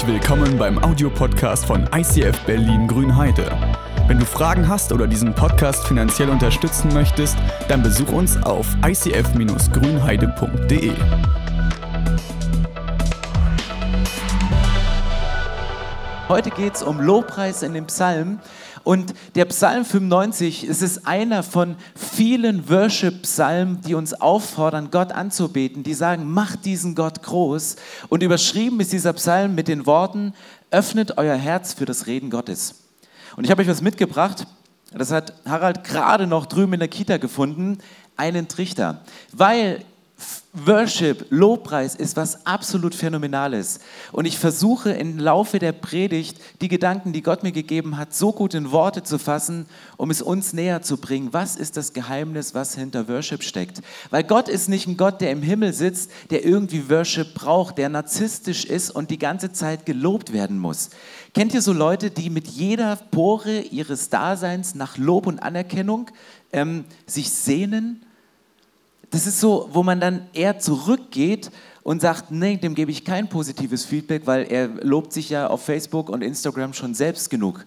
Herzlich 0.00 0.22
willkommen 0.22 0.56
beim 0.56 0.82
Audiopodcast 0.82 1.66
von 1.66 1.86
ICF 1.94 2.46
Berlin 2.46 2.88
Grünheide. 2.88 3.52
Wenn 4.06 4.18
du 4.18 4.24
Fragen 4.24 4.66
hast 4.66 4.94
oder 4.94 5.06
diesen 5.06 5.34
Podcast 5.34 5.86
finanziell 5.86 6.30
unterstützen 6.30 6.90
möchtest, 6.94 7.36
dann 7.68 7.82
besuch 7.82 8.10
uns 8.10 8.42
auf 8.42 8.66
icf-grünheide.de. 8.82 10.92
Heute 16.30 16.50
geht 16.50 16.76
es 16.76 16.82
um 16.82 16.98
Lobpreis 16.98 17.62
in 17.62 17.74
dem 17.74 17.84
Psalm. 17.84 18.38
Und 18.90 19.14
der 19.36 19.44
Psalm 19.44 19.84
95, 19.84 20.64
es 20.64 20.82
ist 20.82 21.06
einer 21.06 21.44
von 21.44 21.76
vielen 21.94 22.68
Worship-Psalmen, 22.68 23.82
die 23.82 23.94
uns 23.94 24.14
auffordern, 24.14 24.90
Gott 24.90 25.12
anzubeten, 25.12 25.84
die 25.84 25.94
sagen, 25.94 26.28
macht 26.28 26.64
diesen 26.64 26.96
Gott 26.96 27.22
groß. 27.22 27.76
Und 28.08 28.24
überschrieben 28.24 28.80
ist 28.80 28.92
dieser 28.92 29.12
Psalm 29.12 29.54
mit 29.54 29.68
den 29.68 29.86
Worten, 29.86 30.34
öffnet 30.72 31.18
euer 31.18 31.36
Herz 31.36 31.72
für 31.72 31.84
das 31.84 32.08
Reden 32.08 32.30
Gottes. 32.30 32.82
Und 33.36 33.44
ich 33.44 33.52
habe 33.52 33.62
euch 33.62 33.68
was 33.68 33.80
mitgebracht, 33.80 34.48
das 34.92 35.12
hat 35.12 35.34
Harald 35.44 35.84
gerade 35.84 36.26
noch 36.26 36.46
drüben 36.46 36.72
in 36.72 36.80
der 36.80 36.88
Kita 36.88 37.18
gefunden, 37.18 37.78
einen 38.16 38.48
Trichter. 38.48 39.04
Weil 39.30 39.84
Worship, 40.52 41.26
Lobpreis 41.30 41.94
ist 41.94 42.16
was 42.16 42.44
absolut 42.44 42.94
Phänomenales. 42.94 43.78
Und 44.10 44.24
ich 44.24 44.36
versuche 44.36 44.90
im 44.90 45.16
Laufe 45.16 45.60
der 45.60 45.70
Predigt 45.70 46.38
die 46.60 46.66
Gedanken, 46.66 47.12
die 47.12 47.22
Gott 47.22 47.44
mir 47.44 47.52
gegeben 47.52 47.96
hat, 47.96 48.12
so 48.12 48.32
gut 48.32 48.54
in 48.54 48.72
Worte 48.72 49.04
zu 49.04 49.18
fassen, 49.18 49.66
um 49.96 50.10
es 50.10 50.20
uns 50.20 50.52
näher 50.52 50.82
zu 50.82 50.96
bringen. 50.96 51.32
Was 51.32 51.54
ist 51.54 51.76
das 51.76 51.92
Geheimnis, 51.92 52.52
was 52.52 52.74
hinter 52.74 53.08
Worship 53.08 53.44
steckt? 53.44 53.80
Weil 54.10 54.24
Gott 54.24 54.48
ist 54.48 54.68
nicht 54.68 54.88
ein 54.88 54.96
Gott, 54.96 55.20
der 55.20 55.30
im 55.30 55.42
Himmel 55.42 55.72
sitzt, 55.72 56.10
der 56.30 56.44
irgendwie 56.44 56.90
Worship 56.90 57.32
braucht, 57.34 57.78
der 57.78 57.88
narzisstisch 57.88 58.64
ist 58.64 58.90
und 58.90 59.10
die 59.10 59.18
ganze 59.18 59.52
Zeit 59.52 59.86
gelobt 59.86 60.32
werden 60.32 60.58
muss. 60.58 60.90
Kennt 61.32 61.54
ihr 61.54 61.62
so 61.62 61.72
Leute, 61.72 62.10
die 62.10 62.28
mit 62.28 62.48
jeder 62.48 62.96
Pore 62.96 63.60
ihres 63.60 64.08
Daseins 64.08 64.74
nach 64.74 64.98
Lob 64.98 65.28
und 65.28 65.38
Anerkennung 65.40 66.10
ähm, 66.52 66.86
sich 67.06 67.30
sehnen? 67.30 68.04
Das 69.10 69.26
ist 69.26 69.40
so, 69.40 69.68
wo 69.72 69.82
man 69.82 70.00
dann 70.00 70.26
eher 70.32 70.58
zurückgeht 70.58 71.50
und 71.82 72.00
sagt, 72.00 72.30
nee, 72.30 72.56
dem 72.56 72.74
gebe 72.74 72.90
ich 72.90 73.04
kein 73.04 73.28
positives 73.28 73.84
Feedback, 73.84 74.26
weil 74.26 74.50
er 74.50 74.68
lobt 74.82 75.12
sich 75.12 75.30
ja 75.30 75.48
auf 75.48 75.64
Facebook 75.64 76.08
und 76.08 76.22
Instagram 76.22 76.72
schon 76.72 76.94
selbst 76.94 77.30
genug 77.30 77.64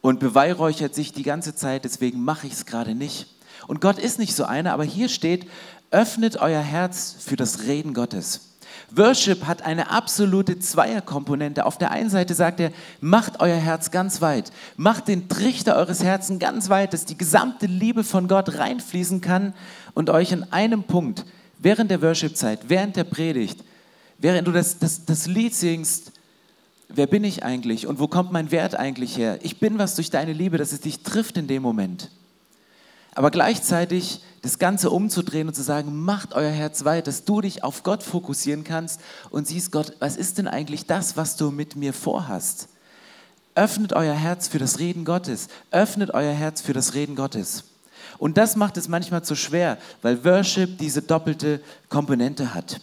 und 0.00 0.20
beweihräuchert 0.20 0.94
sich 0.94 1.12
die 1.12 1.22
ganze 1.22 1.54
Zeit, 1.54 1.84
deswegen 1.84 2.22
mache 2.22 2.46
ich 2.46 2.52
es 2.52 2.66
gerade 2.66 2.94
nicht. 2.94 3.28
Und 3.68 3.80
Gott 3.80 3.98
ist 3.98 4.18
nicht 4.18 4.34
so 4.34 4.44
einer, 4.44 4.72
aber 4.72 4.84
hier 4.84 5.08
steht, 5.08 5.46
öffnet 5.90 6.36
euer 6.36 6.60
Herz 6.60 7.16
für 7.18 7.36
das 7.36 7.62
Reden 7.62 7.94
Gottes. 7.94 8.51
Worship 8.94 9.46
hat 9.46 9.62
eine 9.62 9.90
absolute 9.90 10.58
Zweierkomponente. 10.58 11.64
Auf 11.64 11.78
der 11.78 11.90
einen 11.90 12.10
Seite 12.10 12.34
sagt 12.34 12.60
er, 12.60 12.72
macht 13.00 13.40
euer 13.40 13.56
Herz 13.56 13.90
ganz 13.90 14.20
weit, 14.20 14.52
macht 14.76 15.08
den 15.08 15.28
Trichter 15.28 15.76
eures 15.76 16.02
Herzens 16.02 16.38
ganz 16.38 16.68
weit, 16.68 16.92
dass 16.92 17.04
die 17.04 17.16
gesamte 17.16 17.66
Liebe 17.66 18.04
von 18.04 18.28
Gott 18.28 18.58
reinfließen 18.58 19.20
kann 19.20 19.54
und 19.94 20.10
euch 20.10 20.32
in 20.32 20.44
einem 20.52 20.84
Punkt, 20.84 21.24
während 21.58 21.90
der 21.90 22.02
Worship-Zeit, 22.02 22.68
während 22.68 22.96
der 22.96 23.04
Predigt, 23.04 23.60
während 24.18 24.46
du 24.46 24.52
das, 24.52 24.78
das, 24.78 25.04
das 25.06 25.26
Lied 25.26 25.54
singst, 25.54 26.12
wer 26.88 27.06
bin 27.06 27.24
ich 27.24 27.44
eigentlich 27.44 27.86
und 27.86 27.98
wo 27.98 28.08
kommt 28.08 28.32
mein 28.32 28.50
Wert 28.50 28.74
eigentlich 28.74 29.16
her? 29.16 29.38
Ich 29.42 29.58
bin 29.58 29.78
was 29.78 29.94
durch 29.94 30.10
deine 30.10 30.32
Liebe, 30.32 30.58
dass 30.58 30.72
es 30.72 30.80
dich 30.80 31.02
trifft 31.02 31.38
in 31.38 31.46
dem 31.46 31.62
Moment. 31.62 32.10
Aber 33.14 33.30
gleichzeitig 33.30 34.20
das 34.42 34.58
Ganze 34.58 34.90
umzudrehen 34.90 35.48
und 35.48 35.54
zu 35.54 35.62
sagen, 35.62 35.96
macht 36.00 36.34
euer 36.34 36.50
Herz 36.50 36.84
weit, 36.84 37.06
dass 37.06 37.24
du 37.24 37.40
dich 37.40 37.62
auf 37.62 37.84
Gott 37.84 38.02
fokussieren 38.02 38.64
kannst 38.64 39.00
und 39.30 39.46
siehst, 39.46 39.72
Gott, 39.72 39.96
was 40.00 40.16
ist 40.16 40.38
denn 40.38 40.48
eigentlich 40.48 40.86
das, 40.86 41.16
was 41.16 41.36
du 41.36 41.50
mit 41.50 41.76
mir 41.76 41.92
vorhast? 41.92 42.68
Öffnet 43.54 43.92
euer 43.92 44.14
Herz 44.14 44.48
für 44.48 44.58
das 44.58 44.78
Reden 44.78 45.04
Gottes. 45.04 45.48
Öffnet 45.70 46.12
euer 46.12 46.32
Herz 46.32 46.60
für 46.60 46.72
das 46.72 46.94
Reden 46.94 47.16
Gottes. 47.16 47.64
Und 48.18 48.36
das 48.36 48.56
macht 48.56 48.76
es 48.76 48.88
manchmal 48.88 49.22
zu 49.22 49.36
schwer, 49.36 49.78
weil 50.00 50.24
Worship 50.24 50.78
diese 50.78 51.02
doppelte 51.02 51.60
Komponente 51.88 52.54
hat. 52.54 52.80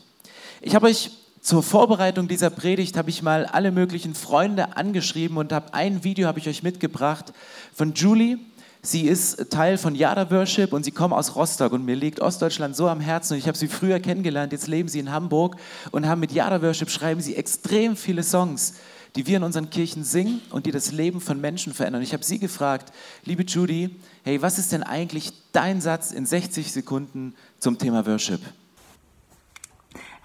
Ich 0.62 0.76
habe 0.76 0.88
euch 0.88 1.12
zur 1.42 1.64
Vorbereitung 1.64 2.28
dieser 2.28 2.50
Predigt 2.50 2.98
habe 2.98 3.10
ich 3.10 3.22
mal 3.22 3.46
alle 3.46 3.72
möglichen 3.72 4.14
Freunde 4.14 4.76
angeschrieben 4.78 5.38
und 5.38 5.54
habe 5.54 5.74
ein 5.74 6.04
Video 6.04 6.28
habe 6.28 6.40
ich 6.40 6.48
euch 6.48 6.64
mitgebracht 6.64 7.34
von 7.74 7.94
Julie. 7.94 8.38
Sie 8.82 9.08
ist 9.08 9.52
Teil 9.52 9.78
von 9.78 9.94
Yada 9.94 10.32
Worship 10.32 10.72
und 10.72 10.86
sie 10.86 10.92
kommt 10.92 11.14
aus 11.14 11.36
Rostock 11.36 11.74
und 11.74 11.84
mir 11.84 11.98
liegt 11.98 12.22
Ostdeutschland 12.22 12.78
so 12.78 12.88
am 12.88 13.02
Herzen 13.02 13.34
und 13.34 13.40
ich 13.40 13.48
habe 13.48 13.58
sie 13.58 13.68
früher 13.68 14.00
kennengelernt, 14.00 14.54
jetzt 14.54 14.68
leben 14.68 14.88
sie 14.88 15.00
in 15.00 15.12
Hamburg 15.12 15.58
und 15.92 16.08
haben 16.08 16.22
mit 16.22 16.32
Yada 16.32 16.62
Worship 16.62 16.90
schreiben 16.90 17.20
sie 17.20 17.36
extrem 17.36 17.98
viele 17.98 18.24
Songs, 18.24 18.76
die 19.18 19.28
wir 19.28 19.36
in 19.36 19.44
unseren 19.44 19.70
Kirchen 19.70 20.06
singen 20.06 20.42
und 20.52 20.66
die 20.66 20.72
das 20.72 20.94
Leben 20.94 21.20
von 21.20 21.42
Menschen 21.42 21.74
verändern. 21.74 22.02
Ich 22.02 22.14
habe 22.14 22.24
sie 22.24 22.40
gefragt, 22.40 22.94
liebe 23.26 23.44
Judy, 23.44 23.98
hey, 24.24 24.42
was 24.42 24.58
ist 24.58 24.72
denn 24.72 24.84
eigentlich 24.84 25.34
dein 25.52 25.82
Satz 25.82 26.12
in 26.12 26.26
60 26.26 26.72
Sekunden 26.72 27.36
zum 27.58 27.78
Thema 27.78 28.08
Worship? 28.08 28.40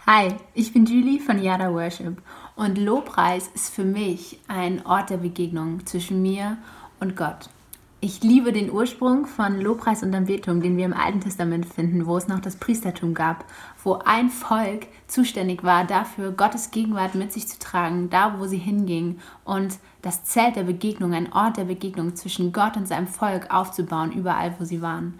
Hi, 0.06 0.28
ich 0.54 0.72
bin 0.72 0.86
Julie 0.86 1.18
von 1.18 1.42
Yada 1.42 1.72
Worship 1.72 2.22
und 2.54 2.78
Lobpreis 2.78 3.50
ist 3.52 3.74
für 3.74 3.84
mich 3.84 4.38
ein 4.46 4.86
Ort 4.86 5.10
der 5.10 5.16
Begegnung 5.16 5.84
zwischen 5.86 6.22
mir 6.22 6.56
und 7.00 7.16
Gott. 7.16 7.48
Ich 8.06 8.22
liebe 8.22 8.52
den 8.52 8.70
Ursprung 8.70 9.24
von 9.24 9.62
Lobpreis 9.62 10.02
und 10.02 10.14
Anbetung, 10.14 10.60
den 10.60 10.76
wir 10.76 10.84
im 10.84 10.92
Alten 10.92 11.22
Testament 11.22 11.64
finden, 11.64 12.04
wo 12.04 12.18
es 12.18 12.28
noch 12.28 12.40
das 12.40 12.56
Priestertum 12.56 13.14
gab, 13.14 13.46
wo 13.82 13.94
ein 13.94 14.28
Volk 14.28 14.88
zuständig 15.06 15.64
war 15.64 15.86
dafür, 15.86 16.32
Gottes 16.32 16.70
Gegenwart 16.70 17.14
mit 17.14 17.32
sich 17.32 17.48
zu 17.48 17.58
tragen, 17.58 18.10
da 18.10 18.38
wo 18.38 18.46
sie 18.46 18.58
hinging 18.58 19.20
und 19.44 19.78
das 20.02 20.22
Zelt 20.24 20.56
der 20.56 20.64
Begegnung, 20.64 21.14
ein 21.14 21.32
Ort 21.32 21.56
der 21.56 21.64
Begegnung 21.64 22.14
zwischen 22.14 22.52
Gott 22.52 22.76
und 22.76 22.86
seinem 22.86 23.06
Volk 23.06 23.50
aufzubauen, 23.50 24.12
überall 24.12 24.54
wo 24.58 24.64
sie 24.64 24.82
waren. 24.82 25.18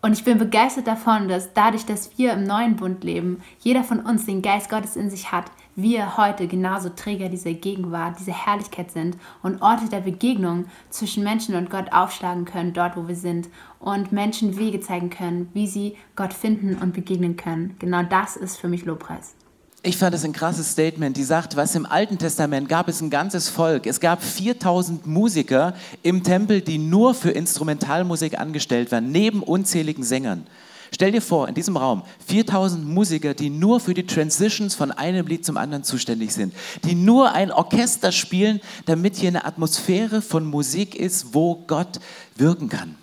Und 0.00 0.12
ich 0.12 0.22
bin 0.22 0.38
begeistert 0.38 0.86
davon, 0.86 1.26
dass 1.26 1.54
dadurch, 1.54 1.86
dass 1.86 2.16
wir 2.16 2.34
im 2.34 2.44
neuen 2.44 2.76
Bund 2.76 3.02
leben, 3.02 3.42
jeder 3.58 3.82
von 3.82 3.98
uns 3.98 4.26
den 4.26 4.42
Geist 4.42 4.70
Gottes 4.70 4.94
in 4.94 5.10
sich 5.10 5.32
hat, 5.32 5.46
wir 5.76 6.16
heute 6.16 6.48
genauso 6.48 6.88
Träger 6.88 7.28
dieser 7.28 7.52
Gegenwart, 7.52 8.18
dieser 8.18 8.32
Herrlichkeit 8.32 8.90
sind 8.90 9.16
und 9.42 9.60
Orte 9.60 9.88
der 9.90 10.00
Begegnung 10.00 10.64
zwischen 10.90 11.22
Menschen 11.22 11.54
und 11.54 11.70
Gott 11.70 11.92
aufschlagen 11.92 12.46
können, 12.46 12.72
dort 12.72 12.96
wo 12.96 13.06
wir 13.06 13.14
sind 13.14 13.48
und 13.78 14.10
Menschen 14.10 14.58
Wege 14.58 14.80
zeigen 14.80 15.10
können, 15.10 15.50
wie 15.52 15.68
sie 15.68 15.96
Gott 16.16 16.32
finden 16.32 16.76
und 16.76 16.94
begegnen 16.94 17.36
können. 17.36 17.76
Genau 17.78 18.02
das 18.02 18.36
ist 18.36 18.56
für 18.56 18.68
mich 18.68 18.84
Lobpreis. 18.86 19.34
Ich 19.82 19.98
fand 19.98 20.14
das 20.14 20.24
ein 20.24 20.32
krasses 20.32 20.72
Statement. 20.72 21.16
Die 21.16 21.22
sagt, 21.22 21.54
was 21.54 21.76
im 21.76 21.86
Alten 21.86 22.18
Testament 22.18 22.68
gab 22.68 22.88
es 22.88 23.00
ein 23.00 23.10
ganzes 23.10 23.48
Volk. 23.48 23.86
Es 23.86 24.00
gab 24.00 24.20
4000 24.20 25.06
Musiker 25.06 25.74
im 26.02 26.24
Tempel, 26.24 26.60
die 26.60 26.78
nur 26.78 27.14
für 27.14 27.30
Instrumentalmusik 27.30 28.40
angestellt 28.40 28.90
waren, 28.90 29.12
neben 29.12 29.42
unzähligen 29.42 30.02
Sängern. 30.02 30.46
Stell 30.92 31.12
dir 31.12 31.22
vor, 31.22 31.48
in 31.48 31.54
diesem 31.54 31.76
Raum 31.76 32.02
4000 32.26 32.86
Musiker, 32.86 33.34
die 33.34 33.50
nur 33.50 33.80
für 33.80 33.94
die 33.94 34.06
Transitions 34.06 34.74
von 34.74 34.90
einem 34.90 35.26
Lied 35.26 35.44
zum 35.44 35.56
anderen 35.56 35.84
zuständig 35.84 36.32
sind, 36.32 36.54
die 36.84 36.94
nur 36.94 37.32
ein 37.32 37.50
Orchester 37.50 38.12
spielen, 38.12 38.60
damit 38.86 39.16
hier 39.16 39.28
eine 39.28 39.44
Atmosphäre 39.44 40.22
von 40.22 40.44
Musik 40.44 40.94
ist, 40.94 41.34
wo 41.34 41.56
Gott 41.66 42.00
wirken 42.36 42.68
kann. 42.68 42.96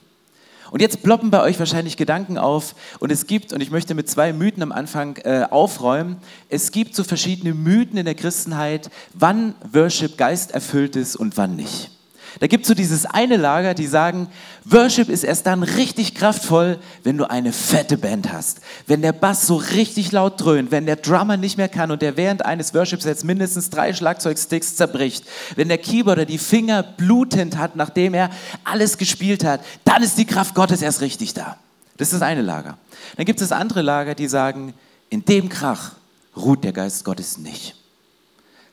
Und 0.73 0.81
jetzt 0.81 1.03
ploppen 1.03 1.29
bei 1.29 1.39
euch 1.43 1.59
wahrscheinlich 1.59 1.97
Gedanken 1.97 2.39
auf 2.39 2.73
und 2.97 3.11
es 3.11 3.27
gibt, 3.27 3.53
und 3.53 3.61
ich 3.61 3.69
möchte 3.69 3.93
mit 3.93 4.09
zwei 4.09 4.33
Mythen 4.33 4.63
am 4.63 4.71
Anfang 4.71 5.17
äh, 5.17 5.45
aufräumen, 5.47 6.17
es 6.49 6.71
gibt 6.71 6.95
so 6.95 7.03
verschiedene 7.03 7.53
Mythen 7.53 7.97
in 7.97 8.05
der 8.05 8.15
Christenheit, 8.15 8.89
wann 9.13 9.53
Worship 9.71 10.17
geisterfüllt 10.17 10.95
ist 10.95 11.15
und 11.15 11.37
wann 11.37 11.55
nicht. 11.55 11.92
Da 12.39 12.47
gibt 12.47 12.63
es 12.63 12.67
so 12.67 12.73
dieses 12.73 13.05
eine 13.05 13.37
Lager, 13.37 13.73
die 13.73 13.85
sagen, 13.85 14.27
Worship 14.65 15.09
ist 15.09 15.23
erst 15.23 15.45
dann 15.45 15.63
richtig 15.63 16.15
kraftvoll, 16.15 16.79
wenn 17.03 17.17
du 17.17 17.29
eine 17.29 17.53
fette 17.53 17.97
Band 17.97 18.31
hast. 18.31 18.61
Wenn 18.87 19.01
der 19.01 19.11
Bass 19.11 19.45
so 19.45 19.55
richtig 19.55 20.11
laut 20.11 20.41
dröhnt, 20.41 20.71
wenn 20.71 20.85
der 20.85 20.95
Drummer 20.95 21.37
nicht 21.37 21.57
mehr 21.57 21.69
kann 21.69 21.91
und 21.91 22.01
der 22.01 22.17
während 22.17 22.45
eines 22.45 22.73
Worship-Sets 22.73 23.23
mindestens 23.23 23.69
drei 23.69 23.93
Schlagzeugsticks 23.93 24.75
zerbricht, 24.75 25.25
wenn 25.55 25.67
der 25.67 25.77
Keyboarder 25.77 26.25
die 26.25 26.37
Finger 26.37 26.81
blutend 26.81 27.57
hat, 27.57 27.75
nachdem 27.75 28.13
er 28.13 28.29
alles 28.63 28.97
gespielt 28.97 29.43
hat, 29.43 29.61
dann 29.85 30.01
ist 30.01 30.17
die 30.17 30.25
Kraft 30.25 30.55
Gottes 30.55 30.81
erst 30.81 31.01
richtig 31.01 31.33
da. 31.33 31.57
Das 31.97 32.07
ist 32.07 32.15
das 32.15 32.21
eine 32.21 32.41
Lager. 32.41 32.77
Dann 33.17 33.25
gibt 33.25 33.39
es 33.41 33.49
das 33.49 33.57
andere 33.57 33.81
Lager, 33.81 34.15
die 34.15 34.27
sagen, 34.27 34.73
in 35.09 35.23
dem 35.25 35.49
Krach 35.49 35.91
ruht 36.35 36.63
der 36.63 36.73
Geist 36.73 37.05
Gottes 37.05 37.37
nicht 37.37 37.75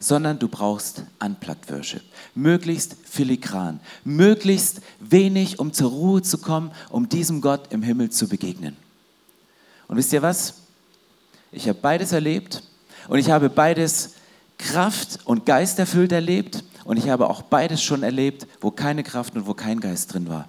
sondern 0.01 0.39
du 0.39 0.49
brauchst 0.49 1.05
Unplugged 1.23 1.71
Worship. 1.71 2.03
Möglichst 2.35 2.97
filigran, 3.05 3.81
möglichst 4.03 4.81
wenig, 4.99 5.59
um 5.59 5.75
zur 5.75 5.91
Ruhe 5.91 6.23
zu 6.23 6.39
kommen, 6.39 6.73
um 6.89 7.09
diesem 7.09 7.43
Gott 7.43 7.71
im 7.71 7.83
Himmel 7.83 8.09
zu 8.09 8.27
begegnen. 8.27 8.77
Und 9.89 9.99
wisst 9.99 10.13
ihr 10.15 10.23
was? 10.23 10.55
Ich 11.53 11.69
habe 11.69 11.79
beides 11.81 12.13
erlebt 12.13 12.63
und 13.09 13.19
ich 13.19 13.31
habe 13.31 13.51
beides 13.51 14.15
Kraft 14.57 15.19
und 15.25 15.45
Geist 15.45 15.79
erfüllt 15.79 16.13
erlebt 16.13 16.65
und 16.85 16.97
ich 16.97 17.11
habe 17.11 17.29
auch 17.29 17.43
beides 17.43 17.83
schon 17.83 18.03
erlebt, 18.03 18.47
wo 18.61 18.71
keine 18.71 19.03
Kraft 19.03 19.35
und 19.37 19.47
wo 19.47 19.53
kein 19.53 19.81
Geist 19.81 20.15
drin 20.15 20.29
war. 20.29 20.49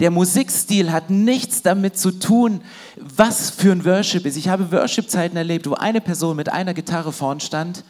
Der 0.00 0.10
Musikstil 0.10 0.90
hat 0.90 1.10
nichts 1.10 1.62
damit 1.62 1.98
zu 1.98 2.12
tun, 2.12 2.62
was 2.96 3.50
für 3.50 3.72
ein 3.72 3.84
Worship 3.84 4.24
ist. 4.24 4.36
Ich 4.36 4.48
habe 4.48 4.72
Worship-Zeiten 4.72 5.36
erlebt, 5.36 5.68
wo 5.68 5.74
eine 5.74 6.00
Person 6.00 6.36
mit 6.36 6.48
einer 6.48 6.72
Gitarre 6.72 7.12
vorn 7.12 7.40
stand 7.40 7.84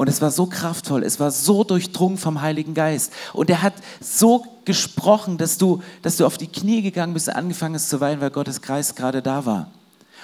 Und 0.00 0.08
es 0.08 0.22
war 0.22 0.30
so 0.30 0.46
kraftvoll, 0.46 1.02
es 1.02 1.20
war 1.20 1.30
so 1.30 1.62
durchdrungen 1.62 2.16
vom 2.16 2.40
Heiligen 2.40 2.72
Geist. 2.72 3.12
Und 3.34 3.50
er 3.50 3.60
hat 3.60 3.74
so 4.00 4.46
gesprochen, 4.64 5.36
dass 5.36 5.58
du, 5.58 5.82
dass 6.00 6.16
du 6.16 6.24
auf 6.24 6.38
die 6.38 6.46
Knie 6.46 6.80
gegangen 6.80 7.12
bist 7.12 7.28
und 7.28 7.34
angefangen 7.34 7.74
hast 7.74 7.90
zu 7.90 8.00
weinen, 8.00 8.22
weil 8.22 8.30
Gottes 8.30 8.62
Geist 8.62 8.96
gerade 8.96 9.20
da 9.20 9.44
war. 9.44 9.70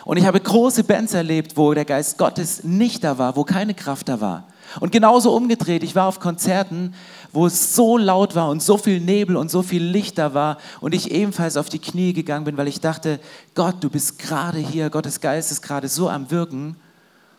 Und 0.07 0.17
ich 0.17 0.25
habe 0.25 0.41
große 0.41 0.83
Bands 0.85 1.13
erlebt, 1.13 1.59
wo 1.59 1.75
der 1.75 1.85
Geist 1.85 2.17
Gottes 2.17 2.65
nicht 2.65 3.05
da 3.05 3.19
war, 3.19 3.37
wo 3.37 3.45
keine 3.45 3.75
Kraft 3.75 4.09
da 4.09 4.19
war. 4.19 4.45
Und 4.81 4.93
genauso 4.93 5.37
umgedreht, 5.37 5.83
ich 5.83 5.95
war 5.95 6.07
auf 6.07 6.21
Konzerten, 6.21 6.95
wo 7.35 7.45
es 7.45 7.75
so 7.75 7.99
laut 7.99 8.35
war 8.35 8.49
und 8.49 8.63
so 8.63 8.79
viel 8.79 8.99
Nebel 8.99 9.37
und 9.37 9.51
so 9.51 9.63
viel 9.63 9.85
Licht 9.85 10.17
da 10.17 10.33
war 10.33 10.57
und 10.81 10.95
ich 10.95 11.11
ebenfalls 11.11 11.59
auf 11.59 11.69
die 11.69 11.81
Knie 11.81 12.15
gegangen 12.15 12.47
bin, 12.47 12.57
weil 12.57 12.69
ich 12.69 12.81
dachte, 12.81 13.21
Gott, 13.55 13.77
du 13.81 13.91
bist 13.91 14.19
gerade 14.19 14.57
hier, 14.59 14.89
Gottes 14.89 15.21
Geist 15.21 15.53
ist 15.53 15.61
gerade 15.61 15.89
so 15.89 16.09
am 16.09 16.31
Wirken. 16.31 16.77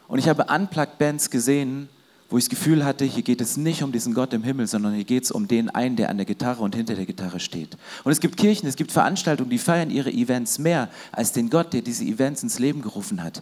Und 0.08 0.20
ich 0.20 0.30
habe 0.30 0.46
Unplugged 0.54 1.00
Bands 1.00 1.32
gesehen, 1.32 1.90
wo 2.30 2.38
ich 2.38 2.46
das 2.46 2.50
Gefühl 2.50 2.84
hatte, 2.84 3.06
hier 3.06 3.24
geht 3.24 3.40
es 3.40 3.56
nicht 3.56 3.84
um 3.84 3.92
diesen 3.92 4.14
Gott 4.14 4.34
im 4.34 4.44
Himmel, 4.44 4.68
sondern 4.68 4.94
hier 4.94 5.06
geht 5.06 5.24
es 5.24 5.32
um 5.32 5.48
den 5.48 5.70
einen, 5.70 5.96
der 5.96 6.10
an 6.10 6.18
der 6.18 6.26
Gitarre 6.26 6.62
und 6.62 6.76
hinter 6.76 6.96
der 6.96 7.06
Gitarre 7.06 7.40
steht. 7.40 7.78
Und 8.04 8.12
es 8.12 8.20
gibt 8.20 8.38
Kirchen, 8.38 8.68
es 8.68 8.76
gibt 8.76 8.92
Veranstaltungen, 8.92 9.50
die 9.50 9.58
feiern 9.58 9.90
ihre 9.90 10.12
Events 10.12 10.60
mehr 10.60 10.90
als 11.12 11.32
den 11.32 11.50
Gott, 11.50 11.74
der 11.74 11.82
diese 11.82 12.04
Events 12.04 12.44
ins 12.44 12.60
Leben 12.60 12.82
gerufen 12.82 13.24
hat. 13.24 13.42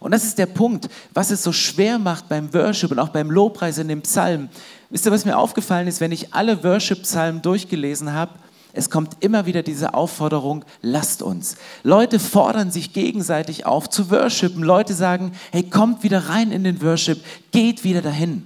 Und 0.00 0.10
das 0.10 0.24
ist 0.24 0.38
der 0.38 0.46
Punkt, 0.46 0.88
was 1.14 1.30
es 1.30 1.42
so 1.42 1.52
schwer 1.52 1.98
macht 1.98 2.28
beim 2.28 2.52
Worship 2.54 2.90
und 2.90 2.98
auch 2.98 3.10
beim 3.10 3.30
Lobpreis 3.30 3.78
in 3.78 3.88
dem 3.88 4.02
Psalm. 4.02 4.48
Wisst 4.90 5.06
ihr, 5.06 5.12
was 5.12 5.24
mir 5.24 5.36
aufgefallen 5.36 5.86
ist, 5.86 6.00
wenn 6.00 6.12
ich 6.12 6.34
alle 6.34 6.62
Worship-Psalmen 6.64 7.40
durchgelesen 7.40 8.12
habe? 8.12 8.32
Es 8.72 8.88
kommt 8.88 9.16
immer 9.20 9.46
wieder 9.46 9.62
diese 9.62 9.94
Aufforderung, 9.94 10.64
lasst 10.80 11.22
uns. 11.22 11.56
Leute 11.82 12.18
fordern 12.18 12.70
sich 12.70 12.92
gegenseitig 12.92 13.66
auf 13.66 13.90
zu 13.90 14.10
worshipen. 14.10 14.62
Leute 14.62 14.94
sagen, 14.94 15.32
hey, 15.50 15.62
kommt 15.62 16.02
wieder 16.02 16.28
rein 16.28 16.52
in 16.52 16.64
den 16.64 16.80
Worship, 16.82 17.22
geht 17.50 17.84
wieder 17.84 18.00
dahin. 18.00 18.44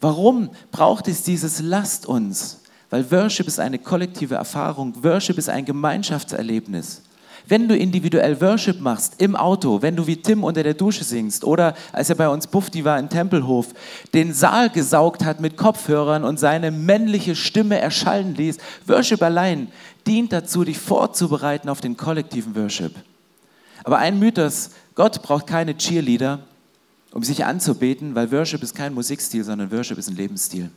Warum 0.00 0.50
braucht 0.70 1.08
es 1.08 1.22
dieses 1.22 1.60
lasst 1.60 2.06
uns? 2.06 2.60
Weil 2.88 3.10
Worship 3.10 3.46
ist 3.46 3.60
eine 3.60 3.78
kollektive 3.78 4.36
Erfahrung, 4.36 5.02
Worship 5.02 5.38
ist 5.38 5.48
ein 5.48 5.64
Gemeinschaftserlebnis. 5.64 7.02
Wenn 7.46 7.68
du 7.68 7.76
individuell 7.76 8.40
Worship 8.40 8.80
machst 8.80 9.14
im 9.18 9.36
Auto, 9.36 9.82
wenn 9.82 9.96
du 9.96 10.06
wie 10.06 10.16
Tim 10.16 10.44
unter 10.44 10.62
der 10.62 10.74
Dusche 10.74 11.04
singst 11.04 11.44
oder 11.44 11.74
als 11.92 12.10
er 12.10 12.16
bei 12.16 12.28
uns 12.28 12.46
Bufti 12.46 12.84
war 12.84 12.98
im 12.98 13.08
Tempelhof, 13.08 13.68
den 14.14 14.32
Saal 14.32 14.70
gesaugt 14.70 15.24
hat 15.24 15.40
mit 15.40 15.56
Kopfhörern 15.56 16.24
und 16.24 16.38
seine 16.38 16.70
männliche 16.70 17.34
Stimme 17.34 17.78
erschallen 17.78 18.34
ließ, 18.34 18.58
Worship 18.86 19.22
allein 19.22 19.68
dient 20.06 20.32
dazu, 20.32 20.64
dich 20.64 20.78
vorzubereiten 20.78 21.68
auf 21.68 21.80
den 21.80 21.96
kollektiven 21.96 22.54
Worship. 22.56 22.94
Aber 23.84 23.98
ein 23.98 24.18
Mythos, 24.18 24.70
Gott 24.94 25.22
braucht 25.22 25.46
keine 25.46 25.76
Cheerleader, 25.76 26.40
um 27.12 27.22
sich 27.24 27.44
anzubeten, 27.44 28.14
weil 28.14 28.30
Worship 28.30 28.62
ist 28.62 28.74
kein 28.74 28.94
Musikstil, 28.94 29.44
sondern 29.44 29.72
Worship 29.72 29.98
ist 29.98 30.08
ein 30.08 30.16
Lebensstil. 30.16 30.70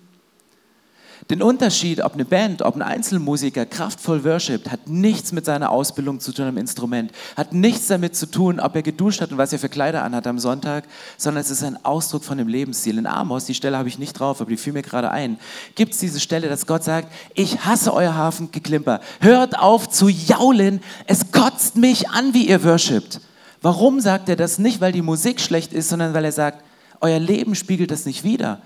Den 1.30 1.42
Unterschied, 1.42 2.02
ob 2.02 2.14
eine 2.14 2.26
Band, 2.26 2.62
ob 2.64 2.76
ein 2.76 2.82
Einzelmusiker 2.82 3.66
kraftvoll 3.66 4.26
worshipt, 4.26 4.70
hat 4.70 4.88
nichts 4.88 5.32
mit 5.32 5.46
seiner 5.46 5.72
Ausbildung 5.72 6.20
zu 6.20 6.34
tun 6.34 6.48
am 6.48 6.58
Instrument, 6.58 7.12
hat 7.38 7.54
nichts 7.54 7.88
damit 7.88 8.16
zu 8.16 8.26
tun, 8.30 8.60
ob 8.60 8.76
er 8.76 8.82
geduscht 8.82 9.22
hat 9.22 9.32
und 9.32 9.38
was 9.38 9.54
er 9.54 9.60
für 9.60 9.70
Kleider 9.70 10.04
anhat 10.04 10.28
am 10.28 10.38
Sonntag, 10.38 10.84
sondern 11.18 11.42
es 11.42 11.50
ist 11.50 11.64
ein 11.64 11.84
Ausdruck 11.86 12.26
von 12.26 12.38
dem 12.38 12.50
Lebensstil. 12.50 12.98
In 12.98 13.08
Amos, 13.08 13.46
die 13.46 13.54
Stelle 13.54 13.78
habe 13.78 13.88
ich 13.88 14.00
nicht 14.00 14.20
drauf, 14.20 14.42
aber 14.42 14.50
die 14.50 14.58
fiel 14.58 14.74
mir 14.74 14.82
gerade 14.82 15.12
ein, 15.12 15.38
gibt 15.76 15.94
es 15.94 16.00
diese 16.00 16.20
Stelle, 16.20 16.50
dass 16.50 16.68
Gott 16.68 16.84
sagt, 16.84 17.12
ich 17.36 17.64
hasse 17.66 17.94
euer 17.94 18.16
Hafengeklimper, 18.16 19.00
hört 19.22 19.58
auf 19.58 19.90
zu 19.90 20.10
jaulen, 20.10 20.82
es 21.08 21.32
kotzt 21.32 21.78
mich 21.78 22.10
an, 22.10 22.34
wie 22.34 22.50
ihr 22.50 22.64
worshipt. 22.64 23.22
Warum 23.62 24.02
sagt 24.02 24.28
er 24.28 24.36
das? 24.36 24.60
Nicht, 24.60 24.82
weil 24.82 24.92
die 24.92 25.02
Musik 25.02 25.40
schlecht 25.40 25.72
ist, 25.72 25.88
sondern 25.88 26.14
weil 26.14 26.26
er 26.26 26.34
sagt, 26.34 26.64
euer 27.00 27.20
Leben 27.20 27.56
spiegelt 27.56 27.92
das 27.92 28.06
nicht 28.06 28.26
wider. 28.26 28.62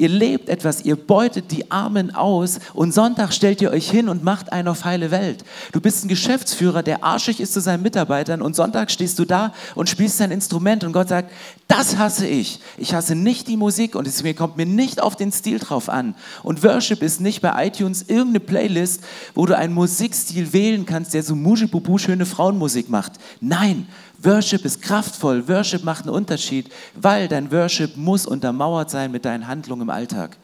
Ihr 0.00 0.08
lebt 0.08 0.48
etwas, 0.48 0.82
ihr 0.86 0.96
beutet 0.96 1.50
die 1.50 1.70
Armen 1.70 2.14
aus 2.14 2.58
und 2.72 2.94
Sonntag 2.94 3.34
stellt 3.34 3.60
ihr 3.60 3.70
euch 3.70 3.90
hin 3.90 4.08
und 4.08 4.24
macht 4.24 4.50
einen 4.50 4.68
auf 4.68 4.86
heile 4.86 5.10
Welt. 5.10 5.44
Du 5.72 5.80
bist 5.82 6.02
ein 6.02 6.08
Geschäftsführer, 6.08 6.82
der 6.82 7.04
arschig 7.04 7.38
ist 7.38 7.52
zu 7.52 7.60
seinen 7.60 7.82
Mitarbeitern 7.82 8.40
und 8.40 8.56
Sonntag 8.56 8.90
stehst 8.90 9.18
du 9.18 9.26
da 9.26 9.52
und 9.74 9.90
spielst 9.90 10.18
dein 10.18 10.30
Instrument 10.30 10.84
und 10.84 10.94
Gott 10.94 11.08
sagt, 11.08 11.30
das 11.68 11.98
hasse 11.98 12.26
ich. 12.26 12.60
Ich 12.78 12.94
hasse 12.94 13.14
nicht 13.14 13.46
die 13.46 13.58
Musik 13.58 13.94
und 13.94 14.08
es 14.08 14.24
kommt 14.36 14.56
mir 14.56 14.64
nicht 14.64 15.02
auf 15.02 15.16
den 15.16 15.32
Stil 15.32 15.58
drauf 15.58 15.90
an. 15.90 16.14
Und 16.42 16.64
Worship 16.64 17.02
ist 17.02 17.20
nicht 17.20 17.42
bei 17.42 17.66
iTunes 17.66 18.06
irgendeine 18.08 18.40
Playlist, 18.40 19.02
wo 19.34 19.44
du 19.44 19.54
einen 19.54 19.74
Musikstil 19.74 20.54
wählen 20.54 20.86
kannst, 20.86 21.12
der 21.12 21.22
so 21.22 21.34
Mujibubu 21.36 21.98
schöne 21.98 22.24
Frauenmusik 22.24 22.88
macht. 22.88 23.12
Nein, 23.42 23.86
Worship 24.22 24.64
ist 24.64 24.82
kraftvoll, 24.82 25.48
Worship 25.48 25.82
macht 25.82 26.04
einen 26.04 26.14
Unterschied, 26.14 26.70
weil 26.94 27.28
dein 27.28 27.50
Worship 27.50 27.96
muss 27.96 28.26
untermauert 28.26 28.90
sein 28.90 29.10
mit 29.10 29.24
deinen 29.24 29.46
Handlungen 29.46 29.82
im 29.82 29.90
Alltag. 29.90 30.36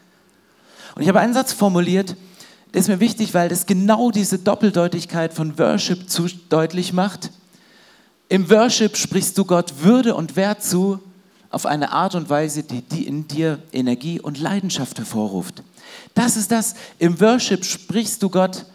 Und 0.94 1.02
ich 1.02 1.08
habe 1.08 1.20
einen 1.20 1.34
Satz 1.34 1.52
formuliert, 1.52 2.16
der 2.72 2.80
ist 2.80 2.88
mir 2.88 3.00
wichtig, 3.00 3.34
weil 3.34 3.48
das 3.48 3.66
genau 3.66 4.10
diese 4.10 4.38
Doppeldeutigkeit 4.38 5.32
von 5.32 5.58
Worship 5.58 6.08
zu 6.08 6.26
deutlich 6.48 6.92
macht. 6.92 7.30
Im 8.28 8.50
Worship 8.50 8.96
sprichst 8.96 9.36
du 9.38 9.44
Gott 9.44 9.82
Würde 9.82 10.14
und 10.14 10.36
Wert 10.36 10.62
zu 10.62 10.98
auf 11.50 11.64
eine 11.64 11.92
Art 11.92 12.14
und 12.14 12.28
Weise, 12.28 12.62
die, 12.62 12.82
die 12.82 13.06
in 13.06 13.28
dir 13.28 13.60
Energie 13.72 14.20
und 14.20 14.38
Leidenschaft 14.38 14.98
hervorruft. 14.98 15.62
Das 16.14 16.36
ist 16.36 16.50
das. 16.50 16.74
Im 16.98 17.20
Worship 17.20 17.64
sprichst 17.64 18.22
du 18.22 18.30
Gott 18.30 18.66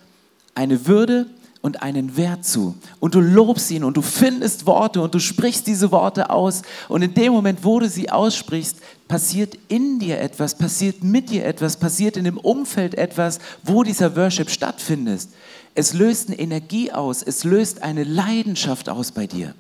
eine 0.56 0.88
Würde 0.88 1.27
und 1.62 1.84
einen 1.84 2.18
Wert 2.18 2.44
zu. 2.44 2.75
Und 3.00 3.13
du 3.13 3.22
lobst 3.22 3.69
ihn 3.72 3.84
und 3.84 3.96
du 3.96 4.02
findest 4.02 4.66
Worte 4.66 5.02
und 5.02 5.13
du 5.13 5.19
sprichst 5.19 5.68
diese 5.68 5.92
Worte 5.92 6.30
aus. 6.30 6.63
Und 6.90 7.04
in 7.04 7.13
dem 7.13 7.34
Moment, 7.34 7.63
wo 7.63 7.80
du 7.80 7.88
sie 7.88 8.10
aussprichst, 8.10 8.78
passiert 9.08 9.58
in 9.68 10.00
dir 10.00 10.19
etwas, 10.19 10.56
passiert 10.56 11.04
mit 11.04 11.30
dir 11.30 11.46
etwas, 11.46 11.78
passiert 11.78 12.18
in 12.18 12.24
dem 12.24 12.38
Umfeld 12.38 12.96
etwas, 12.96 13.40
wo 13.63 13.84
dieser 13.84 14.16
Worship 14.16 14.50
stattfindet. 14.50 15.28
Es 15.75 15.94
löst 15.94 16.30
eine 16.30 16.40
Energie 16.40 16.92
aus, 16.92 17.22
es 17.22 17.44
löst 17.44 17.84
eine 17.84 18.04
Leidenschaft 18.04 18.90
aus 18.90 19.12
bei 19.12 19.28
dir. 19.28 19.54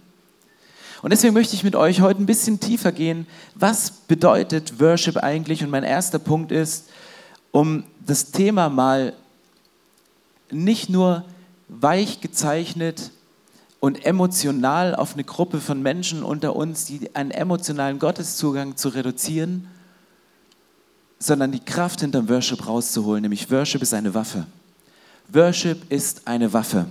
Und 1.01 1.11
deswegen 1.11 1.33
möchte 1.33 1.55
ich 1.55 1.63
mit 1.63 1.75
euch 1.75 2.01
heute 2.01 2.21
ein 2.21 2.27
bisschen 2.27 2.59
tiefer 2.59 2.91
gehen. 2.91 3.25
Was 3.55 3.91
bedeutet 3.91 4.79
Worship 4.79 5.17
eigentlich? 5.17 5.63
Und 5.63 5.69
mein 5.69 5.83
erster 5.83 6.19
Punkt 6.19 6.51
ist, 6.51 6.89
um 7.51 7.83
das 8.05 8.31
Thema 8.31 8.69
mal 8.69 9.13
nicht 10.51 10.89
nur 10.89 11.25
weich 11.71 12.19
gezeichnet 12.19 13.11
und 13.79 14.05
emotional 14.05 14.93
auf 14.93 15.13
eine 15.13 15.23
Gruppe 15.23 15.61
von 15.61 15.81
Menschen 15.81 16.21
unter 16.21 16.55
uns, 16.55 16.85
die 16.85 17.15
einen 17.15 17.31
emotionalen 17.31 17.97
Gotteszugang 17.97 18.75
zu 18.75 18.89
reduzieren, 18.89 19.67
sondern 21.17 21.51
die 21.51 21.63
Kraft 21.63 22.01
hinterm 22.01 22.27
Worship 22.29 22.67
rauszuholen, 22.67 23.21
nämlich 23.21 23.49
Worship 23.49 23.81
ist 23.81 23.93
eine 23.93 24.13
Waffe. 24.13 24.45
Worship 25.31 25.89
ist 25.89 26.27
eine 26.27 26.51
Waffe. 26.51 26.87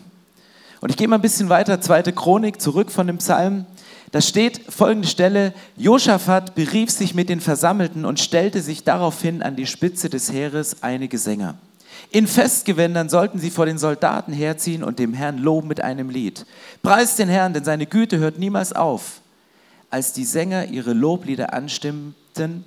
Und 0.80 0.88
ich 0.88 0.96
gehe 0.96 1.08
mal 1.08 1.16
ein 1.16 1.22
bisschen 1.22 1.50
weiter, 1.50 1.80
zweite 1.80 2.12
Chronik, 2.12 2.60
zurück 2.60 2.90
von 2.90 3.06
dem 3.06 3.18
Psalm. 3.18 3.66
Da 4.12 4.22
steht 4.22 4.62
folgende 4.72 5.08
Stelle, 5.08 5.52
Josaphat 5.76 6.54
berief 6.54 6.90
sich 6.90 7.14
mit 7.14 7.28
den 7.28 7.40
Versammelten 7.40 8.06
und 8.06 8.18
stellte 8.18 8.62
sich 8.62 8.82
daraufhin 8.82 9.42
an 9.42 9.56
die 9.56 9.66
Spitze 9.66 10.08
des 10.08 10.32
Heeres 10.32 10.82
einige 10.82 11.18
Sänger. 11.18 11.58
In 12.10 12.26
Festgewändern 12.26 13.08
sollten 13.08 13.38
sie 13.38 13.50
vor 13.50 13.66
den 13.66 13.78
Soldaten 13.78 14.32
herziehen 14.32 14.82
und 14.82 14.98
dem 14.98 15.14
Herrn 15.14 15.38
loben 15.38 15.68
mit 15.68 15.80
einem 15.80 16.10
Lied. 16.10 16.44
Preist 16.82 17.18
den 17.20 17.28
Herrn, 17.28 17.54
denn 17.54 17.64
seine 17.64 17.86
Güte 17.86 18.18
hört 18.18 18.38
niemals 18.38 18.72
auf. 18.72 19.20
Als 19.90 20.12
die 20.12 20.24
Sänger 20.24 20.66
ihre 20.66 20.92
Loblieder 20.92 21.52
anstimmten, 21.52 22.64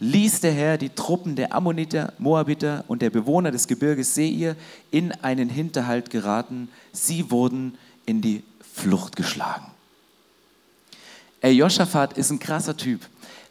ließ 0.00 0.40
der 0.40 0.52
Herr 0.52 0.76
die 0.76 0.90
Truppen 0.90 1.34
der 1.34 1.54
Ammoniter, 1.54 2.12
Moabiter 2.18 2.84
und 2.86 3.00
der 3.00 3.10
Bewohner 3.10 3.50
des 3.50 3.68
Gebirges 3.68 4.14
Seir 4.14 4.54
in 4.90 5.12
einen 5.12 5.48
Hinterhalt 5.48 6.10
geraten. 6.10 6.68
Sie 6.92 7.30
wurden 7.30 7.78
in 8.04 8.20
die 8.20 8.42
Flucht 8.74 9.16
geschlagen. 9.16 9.66
Ey, 11.40 11.52
Joschafat 11.52 12.18
ist 12.18 12.30
ein 12.30 12.38
krasser 12.38 12.76
Typ. 12.76 13.00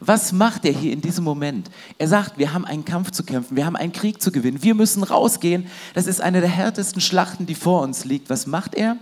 Was 0.06 0.34
macht 0.34 0.66
er 0.66 0.74
hier 0.74 0.92
in 0.92 1.00
diesem 1.00 1.24
Moment? 1.24 1.70
Er 1.98 2.10
sagt, 2.10 2.38
wir 2.38 2.54
haben 2.54 2.66
einen 2.66 2.84
Kampf 2.84 3.12
zu 3.12 3.24
kämpfen, 3.24 3.56
wir 3.56 3.66
haben 3.66 3.78
einen 3.78 3.94
Krieg 3.94 4.22
zu 4.22 4.34
gewinnen, 4.34 4.62
wir 4.62 4.76
müssen 4.76 5.02
rausgehen. 5.02 5.68
Das 5.94 6.08
ist 6.08 6.20
eine 6.20 6.42
der 6.42 6.50
härtesten 6.50 7.00
Schlachten, 7.00 7.46
die 7.46 7.56
vor 7.56 7.82
uns 7.82 8.04
liegt. 8.04 8.30
Was 8.30 8.46
macht 8.46 8.76
er? 8.76 8.98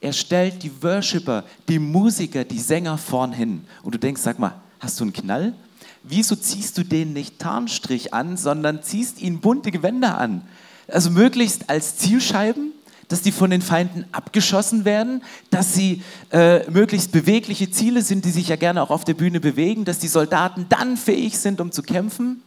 Er 0.00 0.14
stellt 0.14 0.62
die 0.62 0.72
Worshipper, 0.82 1.44
die 1.68 1.78
Musiker, 1.78 2.44
die 2.44 2.58
Sänger 2.58 2.96
vorn 2.96 3.32
hin. 3.32 3.66
Und 3.82 3.94
du 3.94 3.98
denkst, 3.98 4.22
sag 4.22 4.38
mal, 4.38 4.54
hast 4.80 4.98
du 4.98 5.04
einen 5.04 5.12
Knall? 5.12 5.54
Wieso 6.02 6.36
ziehst 6.36 6.78
du 6.78 6.84
denen 6.84 7.12
nicht 7.12 7.38
Tarnstrich 7.38 8.14
an, 8.14 8.38
sondern 8.38 8.82
ziehst 8.82 9.20
ihnen 9.20 9.40
bunte 9.40 9.70
Gewänder 9.70 10.16
an? 10.16 10.40
Also 10.88 11.10
möglichst 11.10 11.68
als 11.68 11.98
Zielscheiben 11.98 12.72
dass 13.12 13.20
die 13.20 13.30
von 13.30 13.50
den 13.50 13.60
Feinden 13.60 14.06
abgeschossen 14.10 14.86
werden, 14.86 15.22
dass 15.50 15.74
sie 15.74 16.02
äh, 16.32 16.68
möglichst 16.70 17.12
bewegliche 17.12 17.70
Ziele 17.70 18.00
sind, 18.02 18.24
die 18.24 18.30
sich 18.30 18.48
ja 18.48 18.56
gerne 18.56 18.82
auch 18.82 18.90
auf 18.90 19.04
der 19.04 19.14
Bühne 19.14 19.38
bewegen, 19.38 19.84
dass 19.84 19.98
die 19.98 20.08
Soldaten 20.08 20.66
dann 20.70 20.96
fähig 20.96 21.38
sind, 21.38 21.60
um 21.60 21.70
zu 21.72 21.82
kämpfen. 21.82 22.42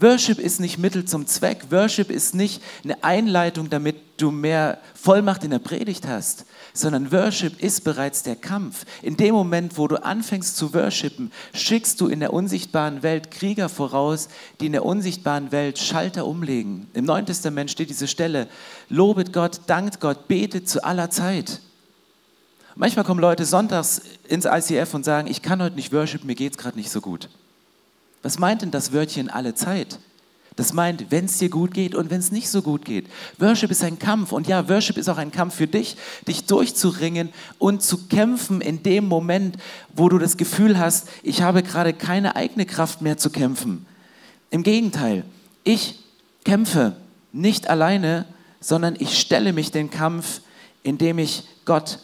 Worship 0.00 0.38
ist 0.38 0.60
nicht 0.60 0.78
Mittel 0.78 1.04
zum 1.06 1.26
Zweck. 1.26 1.66
Worship 1.70 2.10
ist 2.10 2.34
nicht 2.34 2.62
eine 2.84 3.02
Einleitung, 3.02 3.68
damit 3.68 3.96
du 4.16 4.30
mehr 4.30 4.78
Vollmacht 4.94 5.42
in 5.42 5.50
der 5.50 5.58
Predigt 5.58 6.06
hast, 6.06 6.44
sondern 6.72 7.10
Worship 7.10 7.60
ist 7.60 7.82
bereits 7.82 8.22
der 8.22 8.36
Kampf. 8.36 8.84
In 9.02 9.16
dem 9.16 9.34
Moment, 9.34 9.76
wo 9.76 9.88
du 9.88 10.02
anfängst 10.02 10.56
zu 10.56 10.72
worshipen, 10.72 11.32
schickst 11.52 12.00
du 12.00 12.06
in 12.06 12.20
der 12.20 12.32
unsichtbaren 12.32 13.02
Welt 13.02 13.32
Krieger 13.32 13.68
voraus, 13.68 14.28
die 14.60 14.66
in 14.66 14.72
der 14.72 14.84
unsichtbaren 14.84 15.50
Welt 15.50 15.78
Schalter 15.78 16.26
umlegen. 16.26 16.88
Im 16.94 17.04
Neuen 17.04 17.26
Testament 17.26 17.70
steht 17.70 17.90
diese 17.90 18.06
Stelle, 18.08 18.46
lobet 18.88 19.32
Gott, 19.32 19.62
dankt 19.66 19.98
Gott, 19.98 20.28
betet 20.28 20.68
zu 20.68 20.84
aller 20.84 21.10
Zeit. 21.10 21.60
Manchmal 22.76 23.04
kommen 23.04 23.20
Leute 23.20 23.44
sonntags 23.44 24.02
ins 24.28 24.44
ICF 24.44 24.94
und 24.94 25.04
sagen, 25.04 25.26
ich 25.26 25.42
kann 25.42 25.60
heute 25.60 25.74
nicht 25.74 25.92
worshipen, 25.92 26.28
mir 26.28 26.36
geht 26.36 26.52
es 26.52 26.58
gerade 26.58 26.76
nicht 26.76 26.90
so 26.90 27.00
gut. 27.00 27.28
Was 28.28 28.38
meint 28.38 28.60
denn 28.60 28.70
das 28.70 28.92
Wörtchen 28.92 29.30
alle 29.30 29.54
Zeit? 29.54 29.98
Das 30.54 30.74
meint, 30.74 31.10
wenn 31.10 31.24
es 31.24 31.38
dir 31.38 31.48
gut 31.48 31.72
geht 31.72 31.94
und 31.94 32.10
wenn 32.10 32.20
es 32.20 32.30
nicht 32.30 32.50
so 32.50 32.60
gut 32.60 32.84
geht. 32.84 33.06
Worship 33.38 33.70
ist 33.70 33.82
ein 33.82 33.98
Kampf 33.98 34.32
und 34.32 34.46
ja, 34.46 34.68
Worship 34.68 34.98
ist 34.98 35.08
auch 35.08 35.16
ein 35.16 35.32
Kampf 35.32 35.54
für 35.54 35.66
dich, 35.66 35.96
dich 36.26 36.44
durchzuringen 36.44 37.30
und 37.56 37.82
zu 37.82 38.06
kämpfen 38.08 38.60
in 38.60 38.82
dem 38.82 39.06
Moment, 39.06 39.56
wo 39.94 40.10
du 40.10 40.18
das 40.18 40.36
Gefühl 40.36 40.78
hast, 40.78 41.08
ich 41.22 41.40
habe 41.40 41.62
gerade 41.62 41.94
keine 41.94 42.36
eigene 42.36 42.66
Kraft 42.66 43.00
mehr 43.00 43.16
zu 43.16 43.30
kämpfen. 43.30 43.86
Im 44.50 44.62
Gegenteil, 44.62 45.24
ich 45.64 45.98
kämpfe 46.44 46.96
nicht 47.32 47.70
alleine, 47.70 48.26
sondern 48.60 48.94
ich 48.98 49.18
stelle 49.18 49.54
mich 49.54 49.70
den 49.70 49.88
Kampf, 49.88 50.42
indem 50.82 51.18
ich 51.18 51.44
Gott 51.64 52.00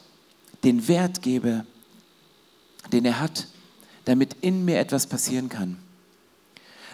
den 0.64 0.88
Wert 0.88 1.20
gebe, 1.20 1.66
den 2.94 3.04
er 3.04 3.20
hat, 3.20 3.46
damit 4.06 4.36
in 4.40 4.64
mir 4.64 4.78
etwas 4.78 5.06
passieren 5.06 5.50
kann. 5.50 5.83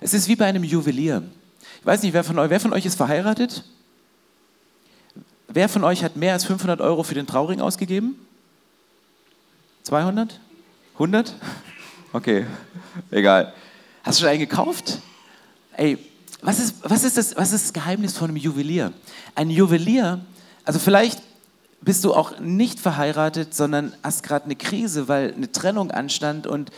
Es 0.01 0.15
ist 0.15 0.29
wie 0.29 0.37
bei 0.37 0.47
einem 0.47 0.65
Juwelier. 0.65 1.23
Ich 1.81 1.87
weiß 1.87 2.03
nicht, 2.03 2.13
wer 2.13 2.25
von 2.25 2.39
euch, 2.39 2.51
wer 2.51 2.61
von 2.61 2.73
euch 2.73 2.87
ist 2.87 2.97
verheiratet? 2.97 3.65
Wer 5.49 5.69
von 5.69 5.85
euch 5.85 6.05
hat 6.05 6.17
mehr 6.17 6.33
als 6.33 6.45
500 6.45 6.81
Euro 6.81 7.03
für 7.03 7.15
den 7.15 7.27
Trauring 7.27 7.61
ausgegeben? 7.61 8.15
200? 9.85 10.41
100? 10.95 11.35
Okay, 12.13 12.45
egal. 13.13 13.55
Hast 14.03 14.19
du 14.19 14.23
schon 14.23 14.31
einen 14.31 14.41
gekauft? 14.41 14.99
Ey, 15.77 15.97
was 16.43 16.59
ist, 16.59 16.75
was 16.83 17.05
ist, 17.05 17.17
das, 17.17 17.37
was 17.37 17.53
ist 17.53 17.67
das 17.67 17.73
Geheimnis 17.73 18.19
von 18.19 18.31
einem 18.31 18.37
Juwelier? 18.37 18.93
Ein 19.37 19.49
Juwelier, 19.49 20.19
also 20.65 20.81
vielleicht 20.81 21.23
bist 21.83 22.03
du 22.03 22.13
auch 22.13 22.41
nicht 22.41 22.81
verheiratet, 22.81 23.55
sondern 23.55 23.95
hast 24.03 24.25
gerade 24.25 24.47
eine 24.47 24.57
Krise, 24.57 25.07
weil 25.07 25.33
eine 25.33 25.53
Trennung 25.53 25.93
anstand 25.93 26.49
und 26.49 26.73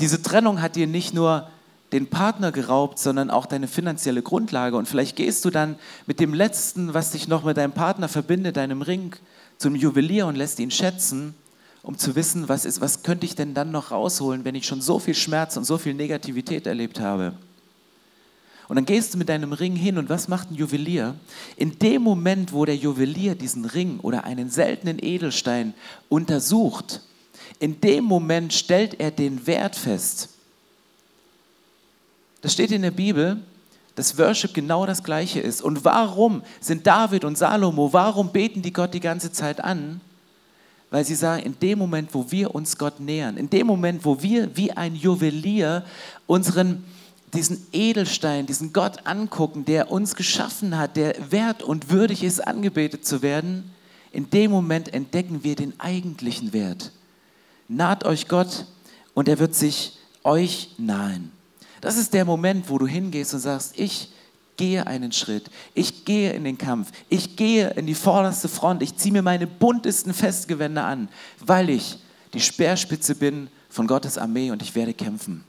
diese 0.00 0.20
Trennung 0.20 0.60
hat 0.60 0.76
dir 0.76 0.86
nicht 0.86 1.14
nur 1.14 1.48
den 1.94 2.08
Partner 2.08 2.50
geraubt, 2.50 2.98
sondern 2.98 3.30
auch 3.30 3.46
deine 3.46 3.68
finanzielle 3.68 4.20
Grundlage. 4.20 4.76
Und 4.76 4.88
vielleicht 4.88 5.14
gehst 5.14 5.44
du 5.44 5.50
dann 5.50 5.76
mit 6.06 6.18
dem 6.18 6.34
Letzten, 6.34 6.92
was 6.92 7.12
dich 7.12 7.28
noch 7.28 7.44
mit 7.44 7.56
deinem 7.56 7.72
Partner 7.72 8.08
verbindet, 8.08 8.56
deinem 8.56 8.82
Ring, 8.82 9.14
zum 9.58 9.76
Juwelier 9.76 10.26
und 10.26 10.34
lässt 10.34 10.58
ihn 10.58 10.72
schätzen, 10.72 11.36
um 11.84 11.96
zu 11.96 12.16
wissen, 12.16 12.48
was, 12.48 12.64
ist, 12.64 12.80
was 12.80 13.04
könnte 13.04 13.26
ich 13.26 13.36
denn 13.36 13.54
dann 13.54 13.70
noch 13.70 13.92
rausholen, 13.92 14.44
wenn 14.44 14.56
ich 14.56 14.66
schon 14.66 14.80
so 14.80 14.98
viel 14.98 15.14
Schmerz 15.14 15.56
und 15.56 15.64
so 15.64 15.78
viel 15.78 15.94
Negativität 15.94 16.66
erlebt 16.66 16.98
habe. 16.98 17.34
Und 18.66 18.74
dann 18.74 18.86
gehst 18.86 19.14
du 19.14 19.18
mit 19.18 19.28
deinem 19.28 19.52
Ring 19.52 19.76
hin 19.76 19.96
und 19.96 20.08
was 20.08 20.26
macht 20.26 20.50
ein 20.50 20.56
Juwelier? 20.56 21.14
In 21.56 21.78
dem 21.78 22.02
Moment, 22.02 22.52
wo 22.52 22.64
der 22.64 22.76
Juwelier 22.76 23.36
diesen 23.36 23.66
Ring 23.66 24.00
oder 24.00 24.24
einen 24.24 24.50
seltenen 24.50 24.98
Edelstein 25.00 25.74
untersucht, 26.08 27.02
in 27.60 27.80
dem 27.80 28.02
Moment 28.02 28.52
stellt 28.52 28.98
er 28.98 29.12
den 29.12 29.46
Wert 29.46 29.76
fest. 29.76 30.33
Das 32.44 32.52
steht 32.52 32.72
in 32.72 32.82
der 32.82 32.90
Bibel, 32.90 33.38
dass 33.94 34.18
Worship 34.18 34.52
genau 34.52 34.84
das 34.84 35.02
Gleiche 35.02 35.40
ist. 35.40 35.62
Und 35.62 35.82
warum 35.86 36.42
sind 36.60 36.86
David 36.86 37.24
und 37.24 37.38
Salomo, 37.38 37.90
warum 37.90 38.32
beten 38.32 38.60
die 38.60 38.70
Gott 38.70 38.92
die 38.92 39.00
ganze 39.00 39.32
Zeit 39.32 39.64
an? 39.64 40.02
Weil 40.90 41.06
sie 41.06 41.14
sagen, 41.14 41.42
in 41.42 41.58
dem 41.58 41.78
Moment, 41.78 42.12
wo 42.12 42.30
wir 42.30 42.54
uns 42.54 42.76
Gott 42.76 43.00
nähern, 43.00 43.38
in 43.38 43.48
dem 43.48 43.66
Moment, 43.66 44.04
wo 44.04 44.20
wir 44.20 44.54
wie 44.58 44.72
ein 44.72 44.94
Juwelier 44.94 45.86
unseren, 46.26 46.84
diesen 47.32 47.66
Edelstein, 47.72 48.44
diesen 48.44 48.74
Gott 48.74 49.06
angucken, 49.06 49.64
der 49.64 49.90
uns 49.90 50.14
geschaffen 50.14 50.76
hat, 50.76 50.98
der 50.98 51.14
wert 51.30 51.62
und 51.62 51.88
würdig 51.88 52.22
ist, 52.24 52.46
angebetet 52.46 53.06
zu 53.06 53.22
werden, 53.22 53.70
in 54.12 54.28
dem 54.28 54.50
Moment 54.50 54.92
entdecken 54.92 55.44
wir 55.44 55.56
den 55.56 55.80
eigentlichen 55.80 56.52
Wert. 56.52 56.92
Naht 57.68 58.04
euch 58.04 58.28
Gott 58.28 58.66
und 59.14 59.30
er 59.30 59.38
wird 59.38 59.54
sich 59.54 59.96
euch 60.24 60.72
nahen. 60.76 61.33
Das 61.84 61.98
ist 61.98 62.14
der 62.14 62.24
Moment, 62.24 62.70
wo 62.70 62.78
du 62.78 62.86
hingehst 62.86 63.34
und 63.34 63.40
sagst, 63.40 63.78
ich 63.78 64.08
gehe 64.56 64.86
einen 64.86 65.12
Schritt, 65.12 65.50
ich 65.74 66.06
gehe 66.06 66.32
in 66.32 66.44
den 66.44 66.56
Kampf, 66.56 66.90
ich 67.10 67.36
gehe 67.36 67.68
in 67.72 67.84
die 67.84 67.94
vorderste 67.94 68.48
Front, 68.48 68.82
ich 68.82 68.96
ziehe 68.96 69.12
mir 69.12 69.20
meine 69.20 69.46
buntesten 69.46 70.14
Festgewände 70.14 70.82
an, 70.82 71.10
weil 71.40 71.68
ich 71.68 71.98
die 72.32 72.40
Speerspitze 72.40 73.14
bin 73.14 73.48
von 73.68 73.86
Gottes 73.86 74.16
Armee 74.16 74.50
und 74.50 74.62
ich 74.62 74.74
werde 74.74 74.94
kämpfen. 74.94 75.44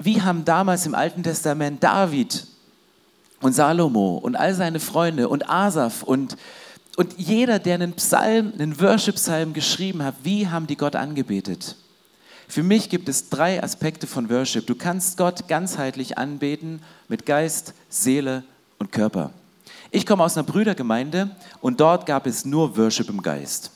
Wie 0.00 0.22
haben 0.22 0.44
damals 0.44 0.86
im 0.86 0.94
Alten 0.94 1.24
Testament 1.24 1.82
David 1.82 2.46
und 3.40 3.54
Salomo 3.54 4.18
und 4.18 4.36
all 4.36 4.54
seine 4.54 4.78
Freunde 4.78 5.28
und 5.28 5.50
Asaf 5.50 6.04
und, 6.04 6.36
und 6.96 7.18
jeder, 7.18 7.58
der 7.58 7.74
einen 7.74 7.94
Psalm, 7.94 8.52
einen 8.56 8.80
Worship-Psalm 8.80 9.52
geschrieben 9.52 10.04
hat, 10.04 10.14
wie 10.22 10.46
haben 10.46 10.68
die 10.68 10.76
Gott 10.76 10.94
angebetet? 10.94 11.74
Für 12.48 12.62
mich 12.62 12.88
gibt 12.88 13.08
es 13.08 13.30
drei 13.30 13.62
Aspekte 13.62 14.06
von 14.06 14.30
Worship. 14.30 14.66
Du 14.66 14.74
kannst 14.74 15.16
Gott 15.16 15.48
ganzheitlich 15.48 16.18
anbeten 16.18 16.82
mit 17.08 17.26
Geist, 17.26 17.74
Seele 17.88 18.44
und 18.78 18.92
Körper. 18.92 19.30
Ich 19.90 20.06
komme 20.06 20.24
aus 20.24 20.36
einer 20.36 20.46
Brüdergemeinde 20.46 21.30
und 21.60 21.80
dort 21.80 22.06
gab 22.06 22.26
es 22.26 22.44
nur 22.44 22.76
Worship 22.76 23.08
im 23.08 23.22
Geist 23.22 23.70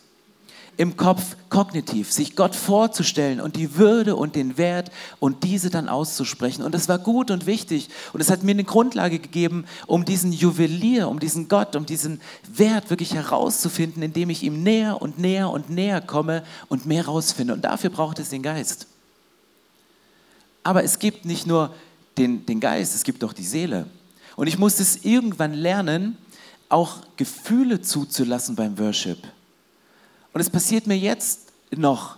im 0.79 0.97
Kopf 0.97 1.37
kognitiv, 1.51 2.13
sich 2.13 2.37
Gott 2.37 2.55
vorzustellen 2.55 3.41
und 3.41 3.57
die 3.57 3.75
Würde 3.75 4.15
und 4.15 4.37
den 4.37 4.57
Wert 4.57 4.93
und 5.19 5.43
diese 5.43 5.71
dann 5.71 5.89
auszusprechen. 5.89 6.63
Und 6.63 6.73
das 6.73 6.89
war 6.89 7.01
gut 7.01 7.33
und 7.33 7.47
wichtig. 7.47 7.89
Und 8.13 8.21
es 8.21 8.31
hat 8.31 8.45
mir 8.45 8.53
eine 8.53 8.63
Grundlage 8.63 9.19
gegeben, 9.19 9.65
um 9.89 10.05
diesen 10.05 10.33
Juwelier, 10.33 11.09
um 11.09 11.19
diesen 11.19 11.49
Gott, 11.49 11.75
um 11.75 11.85
diesen 11.85 12.21
Wert 12.49 12.91
wirklich 12.91 13.13
herauszufinden, 13.15 14.05
indem 14.05 14.31
ich 14.31 14.45
ihm 14.45 14.63
näher 14.63 15.03
und 15.03 15.19
näher 15.19 15.51
und 15.51 15.69
näher 15.69 16.01
komme 16.01 16.45
und 16.69 16.87
mehr 16.87 17.07
rausfinde. 17.07 17.55
Und 17.55 17.65
dafür 17.65 17.91
braucht 17.91 18.21
es 18.21 18.29
den 18.29 18.43
Geist. 18.43 18.87
Aber 20.63 20.85
es 20.85 21.01
gibt 21.01 21.25
nicht 21.25 21.45
nur 21.45 21.75
den, 22.19 22.47
den 22.47 22.61
Geist, 22.61 22.95
es 22.95 23.03
gibt 23.03 23.25
auch 23.25 23.33
die 23.33 23.45
Seele. 23.45 23.87
Und 24.37 24.47
ich 24.47 24.59
musste 24.59 24.85
es 24.85 25.05
irgendwann 25.05 25.55
lernen, 25.55 26.17
auch 26.69 26.99
Gefühle 27.17 27.81
zuzulassen 27.81 28.55
beim 28.55 28.79
Worship. 28.79 29.19
Und 30.39 30.43
es 30.43 30.51
passiert 30.51 30.87
mir 30.87 30.97
jetzt 30.97 31.49
noch, 31.73 32.17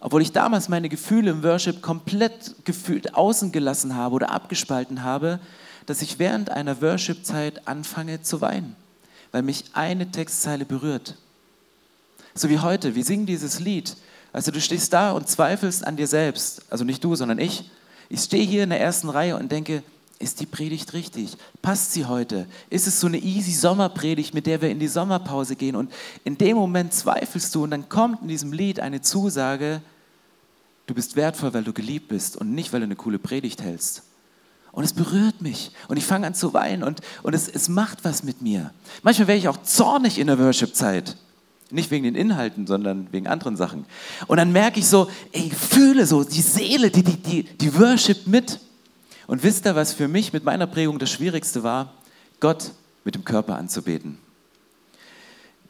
obwohl 0.00 0.20
ich 0.20 0.32
damals 0.32 0.68
meine 0.68 0.90
Gefühle 0.90 1.30
im 1.30 1.42
Worship 1.42 1.80
komplett 1.80 2.54
gefühlt 2.66 3.14
außen 3.14 3.52
gelassen 3.52 3.96
habe 3.96 4.16
oder 4.16 4.30
abgespalten 4.30 5.02
habe, 5.02 5.40
dass 5.86 6.02
ich 6.02 6.18
während 6.18 6.50
einer 6.50 6.82
Worship-Zeit 6.82 7.66
anfange 7.66 8.20
zu 8.20 8.42
weinen, 8.42 8.76
weil 9.30 9.40
mich 9.40 9.64
eine 9.72 10.10
Textzeile 10.10 10.66
berührt. 10.66 11.16
So 12.34 12.50
wie 12.50 12.58
heute, 12.58 12.94
wir 12.94 13.02
singen 13.02 13.24
dieses 13.24 13.60
Lied. 13.60 13.96
Also 14.34 14.50
du 14.50 14.60
stehst 14.60 14.92
da 14.92 15.12
und 15.12 15.26
zweifelst 15.26 15.86
an 15.86 15.96
dir 15.96 16.08
selbst, 16.08 16.60
also 16.68 16.84
nicht 16.84 17.02
du, 17.02 17.14
sondern 17.14 17.38
ich. 17.38 17.70
Ich 18.10 18.20
stehe 18.20 18.44
hier 18.44 18.64
in 18.64 18.68
der 18.68 18.80
ersten 18.82 19.08
Reihe 19.08 19.38
und 19.38 19.50
denke, 19.50 19.82
ist 20.22 20.40
die 20.40 20.46
Predigt 20.46 20.92
richtig? 20.92 21.36
Passt 21.60 21.92
sie 21.92 22.06
heute? 22.06 22.46
Ist 22.70 22.86
es 22.86 23.00
so 23.00 23.06
eine 23.06 23.18
easy 23.18 23.52
Sommerpredigt, 23.52 24.32
mit 24.34 24.46
der 24.46 24.62
wir 24.62 24.70
in 24.70 24.78
die 24.78 24.88
Sommerpause 24.88 25.56
gehen? 25.56 25.76
Und 25.76 25.92
in 26.24 26.38
dem 26.38 26.56
Moment 26.56 26.94
zweifelst 26.94 27.54
du 27.54 27.64
und 27.64 27.72
dann 27.72 27.88
kommt 27.88 28.22
in 28.22 28.28
diesem 28.28 28.52
Lied 28.52 28.80
eine 28.80 29.00
Zusage, 29.00 29.82
du 30.86 30.94
bist 30.94 31.16
wertvoll, 31.16 31.52
weil 31.54 31.64
du 31.64 31.72
geliebt 31.72 32.08
bist 32.08 32.36
und 32.36 32.54
nicht, 32.54 32.72
weil 32.72 32.80
du 32.80 32.84
eine 32.84 32.96
coole 32.96 33.18
Predigt 33.18 33.62
hältst. 33.62 34.04
Und 34.70 34.84
es 34.84 34.94
berührt 34.94 35.42
mich 35.42 35.72
und 35.88 35.98
ich 35.98 36.04
fange 36.06 36.26
an 36.26 36.34
zu 36.34 36.54
weinen 36.54 36.82
und, 36.82 37.00
und 37.22 37.34
es, 37.34 37.48
es 37.48 37.68
macht 37.68 38.04
was 38.04 38.22
mit 38.22 38.40
mir. 38.40 38.72
Manchmal 39.02 39.28
wäre 39.28 39.38
ich 39.38 39.48
auch 39.48 39.62
zornig 39.62 40.18
in 40.18 40.28
der 40.28 40.38
Worship-Zeit. 40.38 41.16
Nicht 41.70 41.90
wegen 41.90 42.04
den 42.04 42.14
Inhalten, 42.14 42.66
sondern 42.66 43.08
wegen 43.12 43.26
anderen 43.26 43.56
Sachen. 43.56 43.86
Und 44.28 44.36
dann 44.36 44.52
merke 44.52 44.80
ich 44.80 44.86
so, 44.86 45.10
ey, 45.32 45.50
fühle 45.50 46.06
so 46.06 46.22
die 46.22 46.42
Seele, 46.42 46.90
die, 46.90 47.02
die, 47.02 47.16
die, 47.16 47.42
die 47.42 47.78
Worship 47.78 48.26
mit. 48.26 48.60
Und 49.32 49.42
wisst 49.42 49.64
ihr, 49.64 49.74
was 49.74 49.94
für 49.94 50.08
mich 50.08 50.34
mit 50.34 50.44
meiner 50.44 50.66
Prägung 50.66 50.98
das 50.98 51.10
Schwierigste 51.10 51.62
war? 51.62 51.94
Gott 52.38 52.72
mit 53.02 53.14
dem 53.14 53.24
Körper 53.24 53.56
anzubeten. 53.56 54.18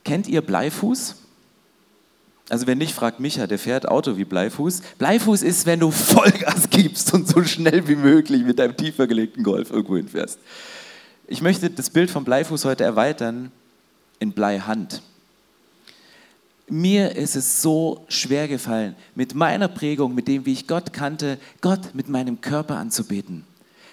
Kennt 0.04 0.26
ihr 0.26 0.42
Bleifuß? 0.42 1.14
Also 2.48 2.66
wenn 2.66 2.78
nicht, 2.78 2.92
fragt 2.92 3.20
Micha, 3.20 3.46
der 3.46 3.60
fährt 3.60 3.86
Auto 3.86 4.16
wie 4.16 4.24
Bleifuß. 4.24 4.82
Bleifuß 4.98 5.42
ist, 5.42 5.64
wenn 5.64 5.78
du 5.78 5.92
Vollgas 5.92 6.70
gibst 6.70 7.14
und 7.14 7.28
so 7.28 7.44
schnell 7.44 7.86
wie 7.86 7.94
möglich 7.94 8.42
mit 8.42 8.58
deinem 8.58 8.76
tiefer 8.76 9.06
gelegten 9.06 9.44
Golf 9.44 9.70
irgendwo 9.70 9.96
hinfährst. 9.96 10.40
Ich 11.28 11.40
möchte 11.40 11.70
das 11.70 11.88
Bild 11.88 12.10
vom 12.10 12.24
Bleifuß 12.24 12.64
heute 12.64 12.82
erweitern 12.82 13.52
in 14.18 14.32
Bleihand. 14.32 15.02
mir 16.68 17.14
ist 17.14 17.36
es 17.36 17.62
so 17.62 18.04
schwer 18.08 18.48
gefallen, 18.48 18.96
mit 19.14 19.36
meiner 19.36 19.68
Prägung, 19.68 20.16
mit 20.16 20.26
dem, 20.26 20.46
wie 20.46 20.52
ich 20.52 20.66
Gott 20.66 20.92
kannte, 20.92 21.38
Gott 21.60 21.94
mit 21.94 22.08
meinem 22.08 22.40
Körper 22.40 22.78
anzubeten. 22.78 23.44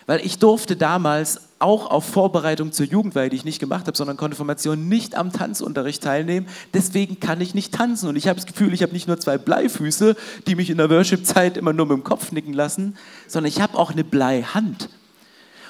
Weil 0.09 0.25
ich 0.25 0.39
durfte 0.39 0.75
damals 0.75 1.39
auch 1.59 1.91
auf 1.91 2.03
Vorbereitung 2.03 2.71
zur 2.71 2.87
Jugendweihe, 2.87 3.29
die 3.29 3.35
ich 3.35 3.45
nicht 3.45 3.59
gemacht 3.59 3.85
habe, 3.85 3.95
sondern 3.95 4.17
Konfirmation, 4.17 4.89
nicht 4.89 5.13
am 5.13 5.31
Tanzunterricht 5.31 6.01
teilnehmen. 6.01 6.47
Deswegen 6.73 7.19
kann 7.19 7.39
ich 7.41 7.53
nicht 7.53 7.75
tanzen. 7.75 8.09
Und 8.09 8.15
ich 8.15 8.27
habe 8.27 8.37
das 8.37 8.47
Gefühl, 8.47 8.73
ich 8.73 8.81
habe 8.81 8.91
nicht 8.91 9.07
nur 9.07 9.19
zwei 9.19 9.37
Bleifüße, 9.37 10.15
die 10.47 10.55
mich 10.55 10.71
in 10.71 10.79
der 10.79 10.89
Worship-Zeit 10.89 11.57
immer 11.57 11.73
nur 11.73 11.85
mit 11.85 11.95
dem 11.95 12.03
Kopf 12.03 12.31
nicken 12.31 12.53
lassen, 12.53 12.97
sondern 13.27 13.49
ich 13.49 13.61
habe 13.61 13.77
auch 13.77 13.91
eine 13.91 14.03
Bleihand. 14.03 14.89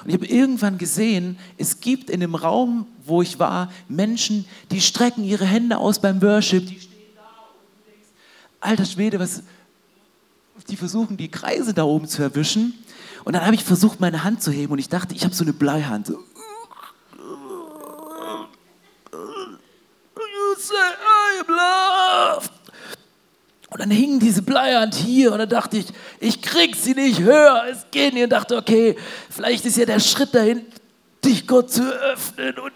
Und 0.04 0.08
ich 0.08 0.14
habe 0.14 0.24
irgendwann 0.24 0.78
gesehen, 0.78 1.38
es 1.58 1.80
gibt 1.80 2.08
in 2.08 2.20
dem 2.20 2.34
Raum, 2.34 2.86
wo 3.04 3.20
ich 3.20 3.38
war, 3.38 3.70
Menschen, 3.88 4.46
die 4.70 4.80
strecken 4.80 5.22
ihre 5.22 5.44
Hände 5.44 5.76
aus 5.76 5.98
beim 5.98 6.22
Worship. 6.22 6.66
Die 6.66 6.80
stehen 6.80 6.96
da 7.14 7.20
und 7.20 8.70
alter 8.70 8.86
Schwede, 8.86 9.20
was, 9.20 9.42
die 10.70 10.76
versuchen 10.76 11.18
die 11.18 11.28
Kreise 11.28 11.74
da 11.74 11.82
oben 11.84 12.08
zu 12.08 12.22
erwischen. 12.22 12.72
Und 13.24 13.34
dann 13.34 13.44
habe 13.44 13.54
ich 13.54 13.64
versucht, 13.64 14.00
meine 14.00 14.24
Hand 14.24 14.42
zu 14.42 14.50
heben 14.50 14.72
und 14.72 14.78
ich 14.78 14.88
dachte, 14.88 15.14
ich 15.14 15.24
habe 15.24 15.34
so 15.34 15.44
eine 15.44 15.52
Bleihand. 15.52 16.06
So. 16.06 16.24
Und 23.70 23.78
dann 23.78 23.90
hing 23.90 24.18
diese 24.18 24.42
Bleihand 24.42 24.94
hier 24.94 25.32
und 25.32 25.38
dann 25.38 25.48
dachte 25.48 25.78
ich, 25.78 25.86
ich 26.18 26.42
krieg 26.42 26.74
sie 26.74 26.94
nicht 26.94 27.20
höher. 27.20 27.64
Es 27.70 27.86
geht 27.90 28.14
nicht. 28.14 28.24
Und 28.24 28.30
dachte, 28.30 28.56
okay, 28.56 28.96
vielleicht 29.30 29.64
ist 29.64 29.76
ja 29.76 29.86
der 29.86 30.00
Schritt 30.00 30.34
dahin, 30.34 30.66
dich 31.24 31.46
Gott 31.46 31.70
zu 31.70 31.82
öffnen 31.82 32.58
und 32.58 32.72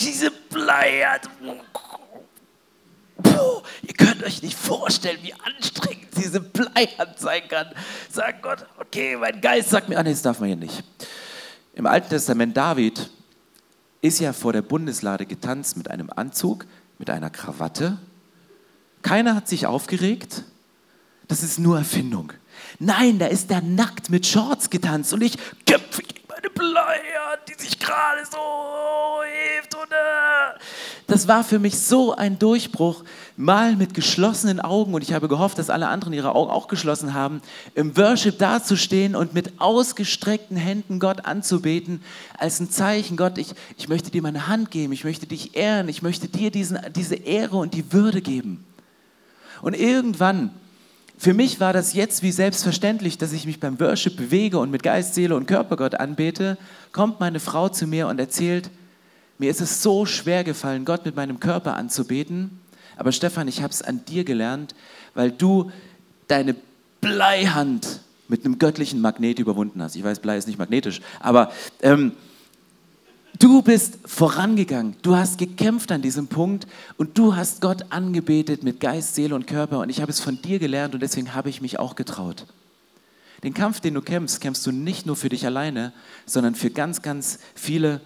diese 0.00 0.30
Bleihand. 0.30 1.30
Puh, 3.22 3.62
könnt 4.14 4.26
euch 4.26 4.42
nicht 4.42 4.56
vorstellen, 4.56 5.18
wie 5.22 5.34
anstrengend 5.34 6.08
diese 6.16 6.40
Bleihand 6.40 7.18
sein 7.18 7.42
kann. 7.48 7.68
Sagt 8.10 8.42
Gott, 8.42 8.64
okay, 8.78 9.16
mein 9.16 9.40
Geist 9.40 9.70
sagt 9.70 9.88
mir, 9.88 9.98
ah, 9.98 10.02
nee, 10.02 10.10
das 10.10 10.22
darf 10.22 10.38
man 10.38 10.48
hier 10.48 10.56
nicht. 10.56 10.84
Im 11.74 11.86
Alten 11.86 12.10
Testament 12.10 12.56
David 12.56 13.10
ist 14.00 14.20
ja 14.20 14.32
vor 14.32 14.52
der 14.52 14.62
Bundeslade 14.62 15.26
getanzt 15.26 15.76
mit 15.76 15.90
einem 15.90 16.10
Anzug, 16.14 16.66
mit 16.98 17.10
einer 17.10 17.30
Krawatte. 17.30 17.98
Keiner 19.02 19.34
hat 19.34 19.48
sich 19.48 19.66
aufgeregt. 19.66 20.44
Das 21.26 21.42
ist 21.42 21.58
nur 21.58 21.78
Erfindung. 21.78 22.32
Nein, 22.78 23.18
da 23.18 23.26
ist 23.26 23.50
der 23.50 23.62
nackt 23.62 24.10
mit 24.10 24.26
Shorts 24.26 24.70
getanzt 24.70 25.12
und 25.12 25.22
ich 25.22 25.38
meine 25.66 25.82
Bleier, 26.54 27.38
die 27.48 27.60
sich 27.60 27.78
gerade 27.78 28.24
so 28.30 29.22
hebt. 29.24 29.74
Und. 29.74 29.90
Das 31.06 31.28
war 31.28 31.44
für 31.44 31.58
mich 31.58 31.78
so 31.78 32.14
ein 32.14 32.38
Durchbruch, 32.38 33.04
mal 33.36 33.76
mit 33.76 33.92
geschlossenen 33.94 34.60
Augen, 34.60 34.94
und 34.94 35.02
ich 35.02 35.12
habe 35.12 35.28
gehofft, 35.28 35.58
dass 35.58 35.68
alle 35.68 35.88
anderen 35.88 36.14
ihre 36.14 36.34
Augen 36.34 36.50
auch 36.50 36.68
geschlossen 36.68 37.12
haben, 37.14 37.42
im 37.74 37.96
Worship 37.96 38.38
dazustehen 38.38 39.14
und 39.14 39.34
mit 39.34 39.60
ausgestreckten 39.60 40.56
Händen 40.56 41.00
Gott 41.00 41.26
anzubeten, 41.26 42.02
als 42.38 42.60
ein 42.60 42.70
Zeichen, 42.70 43.16
Gott, 43.16 43.38
ich, 43.38 43.54
ich 43.76 43.88
möchte 43.88 44.10
dir 44.10 44.22
meine 44.22 44.46
Hand 44.46 44.70
geben, 44.70 44.92
ich 44.92 45.04
möchte 45.04 45.26
dich 45.26 45.56
ehren, 45.56 45.88
ich 45.88 46.02
möchte 46.02 46.28
dir 46.28 46.50
diesen, 46.50 46.78
diese 46.94 47.16
Ehre 47.16 47.56
und 47.56 47.74
die 47.74 47.92
Würde 47.92 48.22
geben. 48.22 48.64
Und 49.60 49.74
irgendwann 49.74 50.50
für 51.24 51.32
mich 51.32 51.58
war 51.58 51.72
das 51.72 51.94
jetzt 51.94 52.22
wie 52.22 52.32
selbstverständlich, 52.32 53.16
dass 53.16 53.32
ich 53.32 53.46
mich 53.46 53.58
beim 53.58 53.80
Worship 53.80 54.14
bewege 54.14 54.58
und 54.58 54.70
mit 54.70 54.82
Geist, 54.82 55.14
Seele 55.14 55.34
und 55.34 55.46
Körper 55.46 55.78
Gott 55.78 55.94
anbete. 55.94 56.58
Kommt 56.92 57.18
meine 57.18 57.40
Frau 57.40 57.70
zu 57.70 57.86
mir 57.86 58.08
und 58.08 58.18
erzählt, 58.18 58.68
mir 59.38 59.50
ist 59.50 59.62
es 59.62 59.82
so 59.82 60.04
schwer 60.04 60.44
gefallen, 60.44 60.84
Gott 60.84 61.06
mit 61.06 61.16
meinem 61.16 61.40
Körper 61.40 61.76
anzubeten. 61.76 62.60
Aber 62.98 63.10
Stefan, 63.10 63.48
ich 63.48 63.62
habe 63.62 63.72
es 63.72 63.80
an 63.80 64.04
dir 64.04 64.24
gelernt, 64.24 64.74
weil 65.14 65.32
du 65.32 65.70
deine 66.28 66.54
Bleihand 67.00 68.00
mit 68.28 68.44
einem 68.44 68.58
göttlichen 68.58 69.00
Magnet 69.00 69.38
überwunden 69.38 69.82
hast. 69.82 69.96
Ich 69.96 70.04
weiß, 70.04 70.18
Blei 70.18 70.36
ist 70.36 70.46
nicht 70.46 70.58
magnetisch, 70.58 71.00
aber 71.20 71.52
ähm, 71.80 72.12
Du 73.38 73.62
bist 73.62 73.98
vorangegangen, 74.04 74.94
du 75.02 75.16
hast 75.16 75.38
gekämpft 75.38 75.90
an 75.90 76.02
diesem 76.02 76.28
Punkt 76.28 76.68
und 76.96 77.18
du 77.18 77.34
hast 77.34 77.60
Gott 77.60 77.86
angebetet 77.90 78.62
mit 78.62 78.78
Geist, 78.78 79.16
Seele 79.16 79.34
und 79.34 79.48
Körper 79.48 79.80
und 79.80 79.90
ich 79.90 80.00
habe 80.00 80.12
es 80.12 80.20
von 80.20 80.40
dir 80.40 80.60
gelernt 80.60 80.94
und 80.94 81.00
deswegen 81.00 81.34
habe 81.34 81.48
ich 81.48 81.60
mich 81.60 81.80
auch 81.80 81.96
getraut. 81.96 82.46
Den 83.42 83.52
Kampf, 83.52 83.80
den 83.80 83.94
du 83.94 84.02
kämpfst, 84.02 84.40
kämpfst 84.40 84.64
du 84.66 84.70
nicht 84.70 85.04
nur 85.04 85.16
für 85.16 85.28
dich 85.28 85.44
alleine, 85.46 85.92
sondern 86.26 86.54
für 86.54 86.70
ganz, 86.70 87.02
ganz 87.02 87.40
viele 87.54 88.00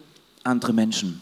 andere 0.44 0.72
Menschen. 0.72 1.20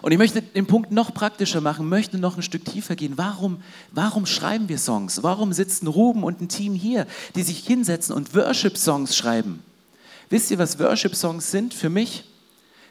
Und 0.00 0.12
ich 0.12 0.18
möchte 0.18 0.40
den 0.40 0.66
Punkt 0.66 0.90
noch 0.90 1.12
praktischer 1.12 1.60
machen, 1.60 1.88
möchte 1.88 2.18
noch 2.18 2.36
ein 2.36 2.42
Stück 2.42 2.64
tiefer 2.64 2.96
gehen. 2.96 3.14
Warum, 3.16 3.62
warum 3.92 4.24
schreiben 4.24 4.68
wir 4.68 4.78
Songs? 4.78 5.22
Warum 5.22 5.52
sitzen 5.52 5.86
Ruben 5.86 6.24
und 6.24 6.40
ein 6.40 6.48
Team 6.48 6.74
hier, 6.74 7.06
die 7.34 7.42
sich 7.42 7.58
hinsetzen 7.58 8.14
und 8.14 8.34
Worship-Songs 8.34 9.16
schreiben? 9.16 9.62
Wisst 10.30 10.50
ihr, 10.50 10.58
was 10.58 10.78
Worship-Songs 10.78 11.50
sind 11.50 11.74
für 11.74 11.90
mich? 11.90 12.24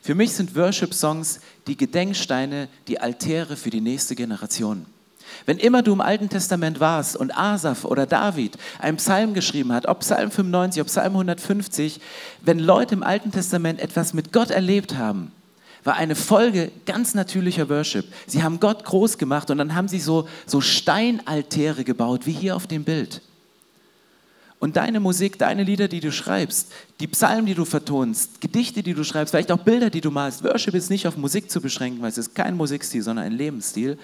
Für 0.06 0.14
mich 0.14 0.34
sind 0.34 0.56
Worship-Songs 0.56 1.40
die 1.66 1.76
Gedenksteine, 1.76 2.68
die 2.88 3.02
Altäre 3.02 3.56
für 3.56 3.72
die 3.72 3.82
nächste 3.82 4.14
Generation. 4.14 4.86
Wenn 5.48 5.58
immer 5.58 5.82
du 5.82 5.94
im 5.94 6.00
Alten 6.02 6.30
Testament 6.30 6.80
warst 6.80 7.18
und 7.18 7.36
Asaf 7.36 7.86
oder 7.86 8.06
David 8.06 8.56
einen 8.78 8.98
Psalm 8.98 9.34
geschrieben 9.34 9.74
hat, 9.74 9.88
ob 9.88 10.02
Psalm 10.02 10.30
95, 10.30 10.82
ob 10.84 10.90
Psalm 10.90 11.14
150, 11.14 12.00
wenn 12.42 12.60
Leute 12.60 12.94
im 12.94 13.02
Alten 13.02 13.32
Testament 13.32 13.80
etwas 13.80 14.14
mit 14.14 14.32
Gott 14.32 14.52
erlebt 14.52 14.96
haben, 14.96 15.32
war 15.84 15.96
eine 15.96 16.16
Folge 16.16 16.72
ganz 16.86 17.16
natürlicher 17.16 17.68
Worship. 17.70 18.06
Sie 18.28 18.44
haben 18.44 18.60
Gott 18.60 18.86
groß 18.86 19.18
gemacht 19.18 19.50
und 19.50 19.58
dann 19.58 19.74
haben 19.74 19.88
sie 19.88 20.00
so, 20.00 20.28
so 20.46 20.62
Steinaltäre 20.62 21.84
gebaut, 21.84 22.28
wie 22.28 22.32
hier 22.32 22.56
auf 22.56 22.68
dem 22.68 22.84
Bild. 22.84 23.24
Und 24.66 24.78
deine 24.78 25.00
Musik, 25.00 25.38
deine 25.38 25.62
Lieder, 25.62 25.88
die 25.88 26.00
du 26.00 26.12
schreibst, 26.12 26.72
die 27.00 27.06
Psalmen, 27.06 27.46
die 27.46 27.54
du 27.54 27.66
vertonst, 27.66 28.42
Gedichte, 28.42 28.82
die 28.82 28.96
du 28.96 29.04
schreibst, 29.04 29.30
vielleicht 29.30 29.52
auch 29.52 29.60
Bilder, 29.60 29.92
die 29.92 30.02
du 30.02 30.10
malst, 30.10 30.44
Worship 30.44 30.74
ist 30.74 30.90
nicht 30.90 31.06
auf 31.06 31.18
Musik 31.18 31.52
zu 31.52 31.62
beschränken, 31.62 32.02
weil 32.02 32.10
es 32.10 32.18
ist 32.18 32.34
kein 32.34 32.58
Musikstil, 32.58 33.04
sondern 33.04 33.26
ein 33.26 33.34
Lebensstil, 33.34 34.00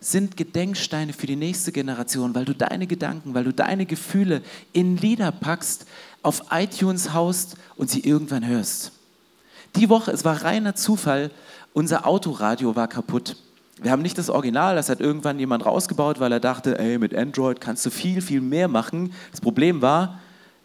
sind 0.00 0.36
Gedenksteine 0.36 1.14
für 1.14 1.26
die 1.26 1.36
nächste 1.36 1.72
Generation, 1.72 2.34
weil 2.34 2.44
du 2.44 2.54
deine 2.54 2.86
Gedanken, 2.86 3.32
weil 3.32 3.44
du 3.44 3.54
deine 3.54 3.86
Gefühle 3.86 4.42
in 4.74 4.98
Lieder 4.98 5.32
packst, 5.32 5.86
auf 6.22 6.42
iTunes 6.50 7.14
haust 7.14 7.56
und 7.76 7.88
sie 7.88 8.00
irgendwann 8.00 8.46
hörst. 8.46 8.92
Die 9.76 9.88
Woche, 9.88 10.10
es 10.10 10.22
war 10.22 10.44
reiner 10.44 10.74
Zufall, 10.74 11.30
unser 11.72 12.06
Autoradio 12.06 12.76
war 12.76 12.88
kaputt. 12.88 13.38
Wir 13.82 13.90
haben 13.90 14.02
nicht 14.02 14.18
das 14.18 14.30
Original, 14.30 14.76
das 14.76 14.88
hat 14.88 15.00
irgendwann 15.00 15.38
jemand 15.38 15.66
rausgebaut, 15.66 16.20
weil 16.20 16.30
er 16.32 16.40
dachte, 16.40 16.78
ey, 16.78 16.98
mit 16.98 17.14
Android 17.14 17.60
kannst 17.60 17.84
du 17.84 17.90
viel, 17.90 18.20
viel 18.20 18.40
mehr 18.40 18.68
machen. 18.68 19.12
Das 19.30 19.40
Problem 19.40 19.82
war, 19.82 20.20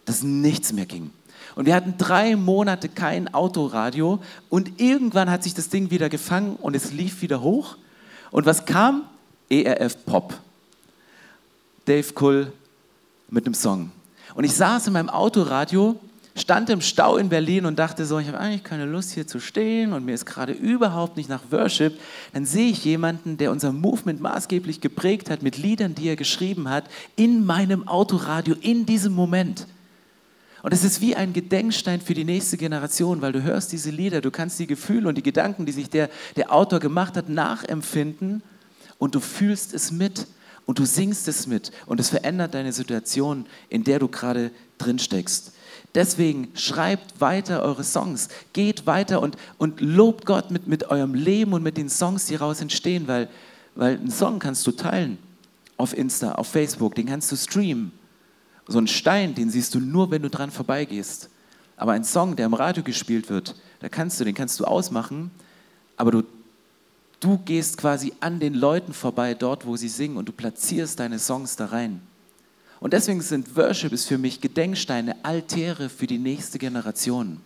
dass 0.06 0.22
nichts 0.24 0.74
mehr 0.74 0.86
ging. 0.86 1.12
Und 1.56 1.66
wir 1.66 1.76
hatten 1.76 1.96
drei 1.98 2.36
Monate 2.36 2.88
kein 2.88 3.34
Autoradio 3.34 4.20
und 4.50 4.80
irgendwann 4.80 5.30
hat 5.30 5.44
sich 5.44 5.54
das 5.54 5.70
Ding 5.70 5.90
wieder 5.92 6.08
gefangen 6.08 6.56
und 6.56 6.76
es 6.76 6.92
lief 6.92 7.22
wieder 7.22 7.42
hoch. 7.42 7.78
Und 8.32 8.46
was 8.46 8.66
kam? 8.66 9.04
ERF 9.50 10.06
Pop. 10.06 10.36
Dave 11.86 12.14
Kull 12.14 12.54
mit 13.30 13.46
einem 13.46 13.56
Song. 13.56 13.92
Und 14.36 14.44
ich 14.44 14.54
saß 14.54 14.88
in 14.88 14.94
meinem 14.94 15.10
Autoradio 15.10 16.00
stand 16.40 16.70
im 16.70 16.82
Stau 16.82 17.18
in 17.18 17.30
Berlin 17.30 17.66
und 17.66 17.80
dachte 17.80 18.06
so, 18.06 18.20
ich 18.20 18.28
habe 18.28 18.40
eigentlich 18.40 18.64
keine 18.64 18.86
Lust 18.86 19.12
hier 19.12 19.28
zu 19.28 19.40
stehen 19.40 19.94
und 19.94 20.06
mir 20.06 20.14
ist 20.14 20.26
gerade 20.26 20.54
überhaupt 20.54 21.18
nicht 21.18 21.30
nach 21.30 21.44
Worship, 21.52 22.00
dann 22.34 22.46
sehe 22.46 22.70
ich 22.70 22.86
jemanden, 22.86 23.38
der 23.38 23.52
unser 23.52 23.72
Movement 23.72 24.22
maßgeblich 24.22 24.82
geprägt 24.82 25.30
hat 25.30 25.44
mit 25.44 25.58
Liedern, 25.58 25.96
die 25.96 26.08
er 26.08 26.16
geschrieben 26.16 26.70
hat, 26.70 26.86
in 27.16 27.46
meinem 27.46 27.88
Autoradio 27.88 28.56
in 28.62 28.86
diesem 28.86 29.14
Moment. 29.14 29.68
Und 30.62 30.74
es 30.74 30.84
ist 30.84 31.02
wie 31.02 31.16
ein 31.16 31.34
Gedenkstein 31.34 32.02
für 32.02 32.14
die 32.14 32.26
nächste 32.26 32.58
Generation, 32.58 33.22
weil 33.22 33.32
du 33.32 33.44
hörst 33.44 33.72
diese 33.72 33.92
Lieder, 33.92 34.22
du 34.22 34.32
kannst 34.32 34.60
die 34.60 34.68
Gefühle 34.68 35.08
und 35.08 35.18
die 35.18 35.24
Gedanken, 35.24 35.66
die 35.66 35.72
sich 35.72 35.90
der, 35.90 36.10
der 36.36 36.54
Autor 36.54 36.80
gemacht 36.80 37.16
hat, 37.16 37.30
nachempfinden 37.30 38.44
und 38.98 39.16
du 39.16 39.20
fühlst 39.20 39.74
es 39.74 39.92
mit 39.92 40.28
und 40.66 40.80
du 40.80 40.86
singst 40.86 41.28
es 41.28 41.48
mit 41.48 41.72
und 41.86 42.00
es 42.00 42.10
verändert 42.10 42.54
deine 42.54 42.74
Situation, 42.74 43.46
in 43.70 43.84
der 43.84 44.00
du 44.00 44.08
gerade 44.08 44.52
drin 44.78 45.00
steckst. 45.00 45.54
Deswegen 45.96 46.50
schreibt 46.54 47.20
weiter 47.20 47.64
eure 47.64 47.84
Songs, 47.84 48.30
geht 48.54 48.86
weiter 48.86 49.22
und, 49.22 49.38
und 49.58 49.82
lobt 49.82 50.26
Gott 50.26 50.52
mit, 50.52 50.68
mit 50.68 50.90
eurem 50.90 51.16
Leben 51.16 51.54
und 51.54 51.64
mit 51.64 51.78
den 51.78 51.90
Songs, 51.90 52.26
die 52.26 52.38
daraus 52.38 52.62
entstehen, 52.62 53.08
weil, 53.08 53.28
weil 53.76 53.98
einen 53.98 54.12
Song 54.12 54.40
kannst 54.40 54.68
du 54.68 54.72
teilen 54.72 55.18
auf 55.78 55.98
Insta, 55.98 56.34
auf 56.34 56.48
Facebook, 56.48 56.94
den 56.96 57.08
kannst 57.08 57.32
du 57.32 57.36
streamen. 57.36 57.92
So 58.68 58.78
einen 58.78 58.88
Stein, 58.88 59.34
den 59.34 59.50
siehst 59.50 59.74
du 59.74 59.80
nur, 59.80 60.12
wenn 60.12 60.22
du 60.22 60.30
dran 60.30 60.52
vorbeigehst. 60.52 61.30
Aber 61.76 61.94
ein 61.94 62.04
Song, 62.04 62.36
der 62.36 62.46
im 62.46 62.54
Radio 62.54 62.84
gespielt 62.84 63.30
wird, 63.30 63.56
da 63.80 63.90
kannst 63.90 64.20
du, 64.20 64.26
den 64.26 64.36
kannst 64.36 64.60
du 64.60 64.66
ausmachen, 64.66 65.32
aber 65.96 66.12
du, 66.12 66.24
du 67.22 67.38
gehst 67.40 67.78
quasi 67.78 68.14
an 68.20 68.40
den 68.40 68.54
Leuten 68.54 68.94
vorbei, 68.94 69.34
dort, 69.34 69.66
wo 69.66 69.78
sie 69.78 69.88
singen, 69.88 70.18
und 70.18 70.28
du 70.28 70.34
platzierst 70.34 71.00
deine 71.00 71.18
Songs 71.18 71.56
da 71.56 71.68
rein. 71.68 72.02
Und 72.80 72.94
deswegen 72.94 73.22
sind 73.22 73.56
Worship 73.58 73.92
ist 73.92 74.08
für 74.08 74.18
mich 74.18 74.40
Gedenksteine, 74.40 75.16
Altäre 75.24 75.90
für 75.90 76.08
die 76.08 76.18
nächste 76.18 76.60
Generation. 76.60 77.42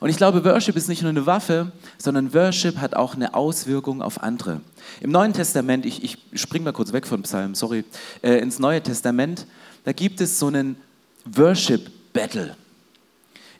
Und 0.00 0.10
ich 0.10 0.16
glaube, 0.16 0.44
Worship 0.44 0.76
ist 0.76 0.88
nicht 0.88 1.02
nur 1.02 1.10
eine 1.10 1.24
Waffe, 1.24 1.72
sondern 1.96 2.34
Worship 2.34 2.78
hat 2.78 2.94
auch 2.94 3.14
eine 3.14 3.34
Auswirkung 3.34 4.02
auf 4.02 4.22
andere. 4.22 4.60
Im 5.00 5.10
Neuen 5.10 5.32
Testament, 5.32 5.86
ich, 5.86 6.02
ich 6.04 6.18
spring 6.34 6.64
mal 6.64 6.72
kurz 6.72 6.92
weg 6.92 7.06
von 7.06 7.22
Psalm, 7.22 7.54
sorry, 7.54 7.84
äh, 8.22 8.38
ins 8.38 8.58
Neue 8.58 8.82
Testament, 8.82 9.46
da 9.84 9.92
gibt 9.92 10.20
es 10.20 10.38
so 10.38 10.48
einen 10.48 10.76
Worship 11.24 11.90
Battle. 12.12 12.56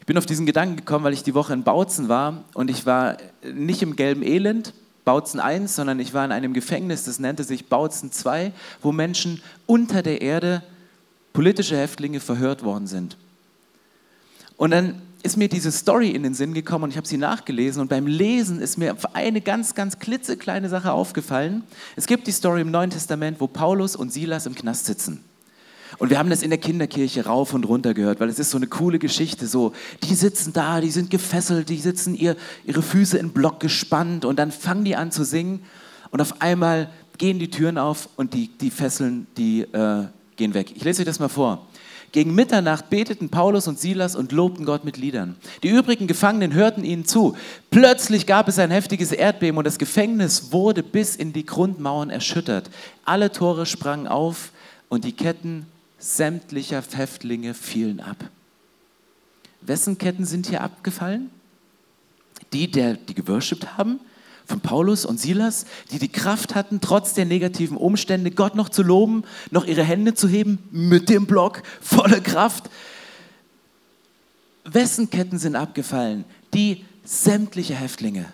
Ich 0.01 0.07
bin 0.07 0.19
auf 0.19 0.27
diesen 0.27 0.47
Gedanken 0.47 0.77
gekommen, 0.77 1.05
weil 1.05 1.15
ich 1.15 1.23
die 1.23 1.35
Woche 1.35 1.53
in 1.53 1.65
Bautzen 1.65 2.09
war 2.09 2.45
und 2.55 2.71
ich 2.71 2.85
war 2.85 3.17
nicht 3.43 3.83
im 3.83 3.97
gelben 3.97 4.23
Elend, 4.23 4.75
Bautzen 5.07 5.39
1, 5.39 5.77
sondern 5.77 6.01
ich 6.01 6.15
war 6.15 6.25
in 6.25 6.33
einem 6.33 6.53
Gefängnis, 6.53 7.05
das 7.05 7.21
nannte 7.21 7.45
sich 7.45 7.69
Bautzen 7.69 8.11
2, 8.11 8.53
wo 8.83 8.91
Menschen 8.91 9.41
unter 9.65 10.03
der 10.03 10.21
Erde, 10.21 10.65
politische 11.33 11.77
Häftlinge, 11.77 12.19
verhört 12.19 12.65
worden 12.65 12.89
sind. 12.89 13.17
Und 14.57 14.73
dann 14.73 15.01
ist 15.23 15.37
mir 15.37 15.49
diese 15.49 15.71
Story 15.71 16.11
in 16.11 16.25
den 16.25 16.35
Sinn 16.35 16.55
gekommen 16.55 16.85
und 16.85 16.91
ich 16.91 16.97
habe 16.97 17.07
sie 17.07 17.19
nachgelesen 17.19 17.83
und 17.83 17.89
beim 17.89 18.09
Lesen 18.09 18.61
ist 18.61 18.79
mir 18.79 18.97
eine 19.13 19.41
ganz, 19.41 19.77
ganz 19.77 20.01
klitzekleine 20.01 20.69
Sache 20.69 20.91
aufgefallen. 20.91 21.63
Es 21.95 22.09
gibt 22.09 22.27
die 22.27 22.33
Story 22.33 22.63
im 22.63 22.73
Neuen 22.73 22.91
Testament, 22.91 23.41
wo 23.41 23.47
Paulus 23.47 23.95
und 23.95 24.13
Silas 24.13 24.47
im 24.47 24.57
Knast 24.57 24.87
sitzen. 24.87 25.25
Und 25.99 26.11
wir 26.11 26.19
haben 26.19 26.31
das 26.31 26.43
in 26.43 26.51
der 26.51 26.59
Kinderkirche 26.59 27.25
rauf 27.25 27.55
und 27.55 27.65
runter 27.65 27.95
gehört, 27.95 28.21
weil 28.21 28.29
es 28.29 28.39
ist 28.39 28.51
so 28.51 28.57
eine 28.57 28.67
coole 28.67 28.99
Geschichte. 28.99 29.47
So, 29.47 29.73
die 30.03 30.15
sitzen 30.15 30.53
da, 30.53 30.81
die 30.81 30.91
sind 30.91 31.11
gefesselt, 31.11 31.69
die 31.69 31.79
sitzen 31.79 32.15
ihr, 32.15 32.37
ihre 32.65 32.83
Füße 32.83 33.19
in 33.19 33.31
Block 33.31 33.61
gespannt 33.61 34.25
und 34.25 34.39
dann 34.39 34.51
fangen 34.51 34.85
die 34.85 34.97
an 34.97 35.11
zu 35.11 35.25
singen 35.25 35.63
und 36.11 36.21
auf 36.21 36.41
einmal 36.41 36.91
gehen 37.19 37.39
die 37.39 37.51
Türen 37.51 37.79
auf 37.79 38.09
und 38.17 38.35
die, 38.35 38.49
die 38.49 38.71
Fesseln, 38.71 39.27
die 39.37 39.63
äh, 39.63 40.05
gehen 40.37 40.55
weg. 40.55 40.73
Ich 40.75 40.85
lese 40.85 41.03
euch 41.03 41.07
das 41.07 41.19
mal 41.19 41.29
vor. 41.29 41.67
Gegen 42.13 42.35
Mitternacht 42.35 42.89
beteten 42.89 43.29
Paulus 43.29 43.69
und 43.69 43.79
Silas 43.79 44.17
und 44.17 44.33
lobten 44.33 44.65
Gott 44.65 44.85
mit 44.85 44.97
Liedern. 44.97 45.37
Die 45.63 45.69
übrigen 45.69 46.07
Gefangenen 46.07 46.55
hörten 46.55 46.85
ihnen 46.85 47.05
zu. 47.05 47.37
Plötzlich 47.71 48.27
gab 48.27 48.49
es 48.49 48.59
ein 48.59 48.71
heftiges 48.71 49.13
Erdbeben 49.13 49.59
und 49.59 49.67
das 49.67 49.77
Gefängnis 49.77 50.53
wurde 50.53 50.83
bis 50.83 51.17
in 51.17 51.33
die 51.33 51.45
Grundmauern 51.45 52.09
erschüttert. 52.11 52.71
Alle 53.05 53.33
Tore 53.33 53.67
sprangen 53.67 54.07
auf 54.07 54.53
und 54.89 55.05
die 55.05 55.13
Ketten 55.13 55.67
sämtlicher 55.99 56.83
Häftlinge 56.83 57.55
fielen 57.55 58.01
ab. 58.01 58.31
Wessen 59.61 59.99
Ketten 59.99 60.25
sind 60.25 60.47
hier 60.47 60.61
abgefallen? 60.61 61.31
Die, 62.53 62.71
der, 62.71 62.95
die 62.95 63.15
geworshipped 63.15 63.77
haben, 63.77 64.01
von 64.47 64.61
Paulus 64.61 65.05
und 65.05 65.19
Silas, 65.19 65.67
die 65.91 65.99
die 65.99 66.09
Kraft 66.09 66.55
hatten, 66.55 66.81
trotz 66.81 67.15
der 67.15 67.25
negativen 67.25 67.77
Umstände 67.77 68.31
Gott 68.31 68.55
noch 68.55 68.69
zu 68.69 68.83
loben, 68.83 69.25
noch 69.51 69.67
ihre 69.67 69.83
Hände 69.83 70.15
zu 70.15 70.29
heben 70.29 70.59
mit 70.71 71.09
dem 71.09 71.27
Block 71.27 71.63
voller 71.81 72.21
Kraft. 72.21 72.71
Wessen 74.65 75.11
Ketten 75.11 75.39
sind 75.39 75.57
abgefallen? 75.57 76.25
Die 76.55 76.85
sämtliche 77.05 77.75
Häftlinge. 77.75 78.27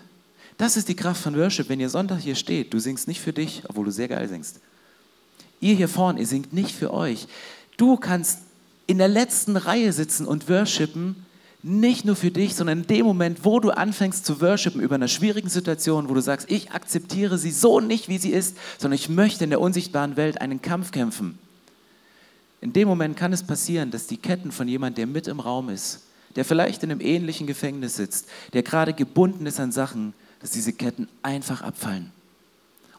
Das 0.57 0.77
ist 0.77 0.87
die 0.87 0.95
Kraft 0.95 1.21
von 1.21 1.35
Worship. 1.35 1.69
Wenn 1.69 1.79
ihr 1.79 1.89
Sonntag 1.89 2.19
hier 2.19 2.35
steht, 2.35 2.73
du 2.73 2.79
singst 2.79 3.07
nicht 3.07 3.21
für 3.21 3.33
dich, 3.33 3.63
obwohl 3.67 3.85
du 3.85 3.91
sehr 3.91 4.07
geil 4.07 4.27
singst. 4.29 4.59
Ihr 5.63 5.75
hier 5.75 5.87
vorne, 5.87 6.19
ihr 6.19 6.27
singt 6.27 6.51
nicht 6.51 6.75
für 6.75 6.93
euch. 6.93 7.27
Du 7.77 7.95
kannst 7.95 8.39
in 8.85 8.97
der 8.97 9.07
letzten 9.07 9.55
Reihe 9.55 9.93
sitzen 9.93 10.25
und 10.27 10.49
worshipen, 10.49 11.25
nicht 11.65 12.03
nur 12.03 12.17
für 12.17 12.31
dich, 12.31 12.55
sondern 12.55 12.81
in 12.81 12.87
dem 12.87 13.05
Moment, 13.05 13.45
wo 13.45 13.61
du 13.61 13.71
anfängst 13.71 14.25
zu 14.25 14.41
worshipen 14.41 14.81
über 14.81 14.95
einer 14.95 15.07
schwierigen 15.07 15.47
Situation, 15.47 16.09
wo 16.09 16.13
du 16.13 16.21
sagst, 16.21 16.51
ich 16.51 16.71
akzeptiere 16.71 17.37
sie 17.37 17.51
so 17.51 17.79
nicht, 17.79 18.09
wie 18.09 18.17
sie 18.17 18.31
ist, 18.31 18.57
sondern 18.77 18.95
ich 18.95 19.07
möchte 19.07 19.45
in 19.45 19.49
der 19.49 19.61
unsichtbaren 19.61 20.17
Welt 20.17 20.41
einen 20.41 20.61
Kampf 20.61 20.91
kämpfen. 20.91 21.39
In 22.59 22.73
dem 22.73 22.89
Moment 22.89 23.15
kann 23.15 23.31
es 23.31 23.43
passieren, 23.43 23.91
dass 23.91 24.07
die 24.07 24.17
Ketten 24.17 24.51
von 24.51 24.67
jemand, 24.67 24.97
der 24.97 25.07
mit 25.07 25.29
im 25.29 25.39
Raum 25.39 25.69
ist, 25.69 26.01
der 26.35 26.43
vielleicht 26.43 26.83
in 26.83 26.91
einem 26.91 26.99
ähnlichen 26.99 27.47
Gefängnis 27.47 27.95
sitzt, 27.95 28.27
der 28.51 28.63
gerade 28.63 28.91
gebunden 28.93 29.45
ist 29.45 29.61
an 29.61 29.71
Sachen, 29.71 30.13
dass 30.41 30.51
diese 30.51 30.73
Ketten 30.73 31.07
einfach 31.21 31.61
abfallen. 31.61 32.11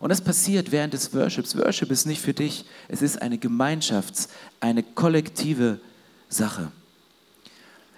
Und 0.05 0.11
das 0.11 0.21
passiert 0.21 0.71
während 0.71 0.93
des 0.93 1.15
Worships. 1.15 1.57
Worship 1.57 1.91
ist 1.91 2.05
nicht 2.05 2.21
für 2.21 2.35
dich, 2.35 2.67
es 2.89 3.01
ist 3.01 3.23
eine 3.23 3.39
Gemeinschafts-, 3.39 4.29
eine 4.61 4.83
kollektive 4.83 5.81
Sache. 6.29 6.71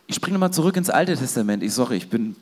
Ich 0.06 0.14
springe 0.14 0.34
nochmal 0.34 0.52
zurück 0.52 0.76
ins 0.76 0.88
Alte 0.88 1.16
Testament. 1.16 1.64
Ich 1.64 1.72
sorry, 1.74 1.96
ich 1.96 2.08
bin, 2.08 2.36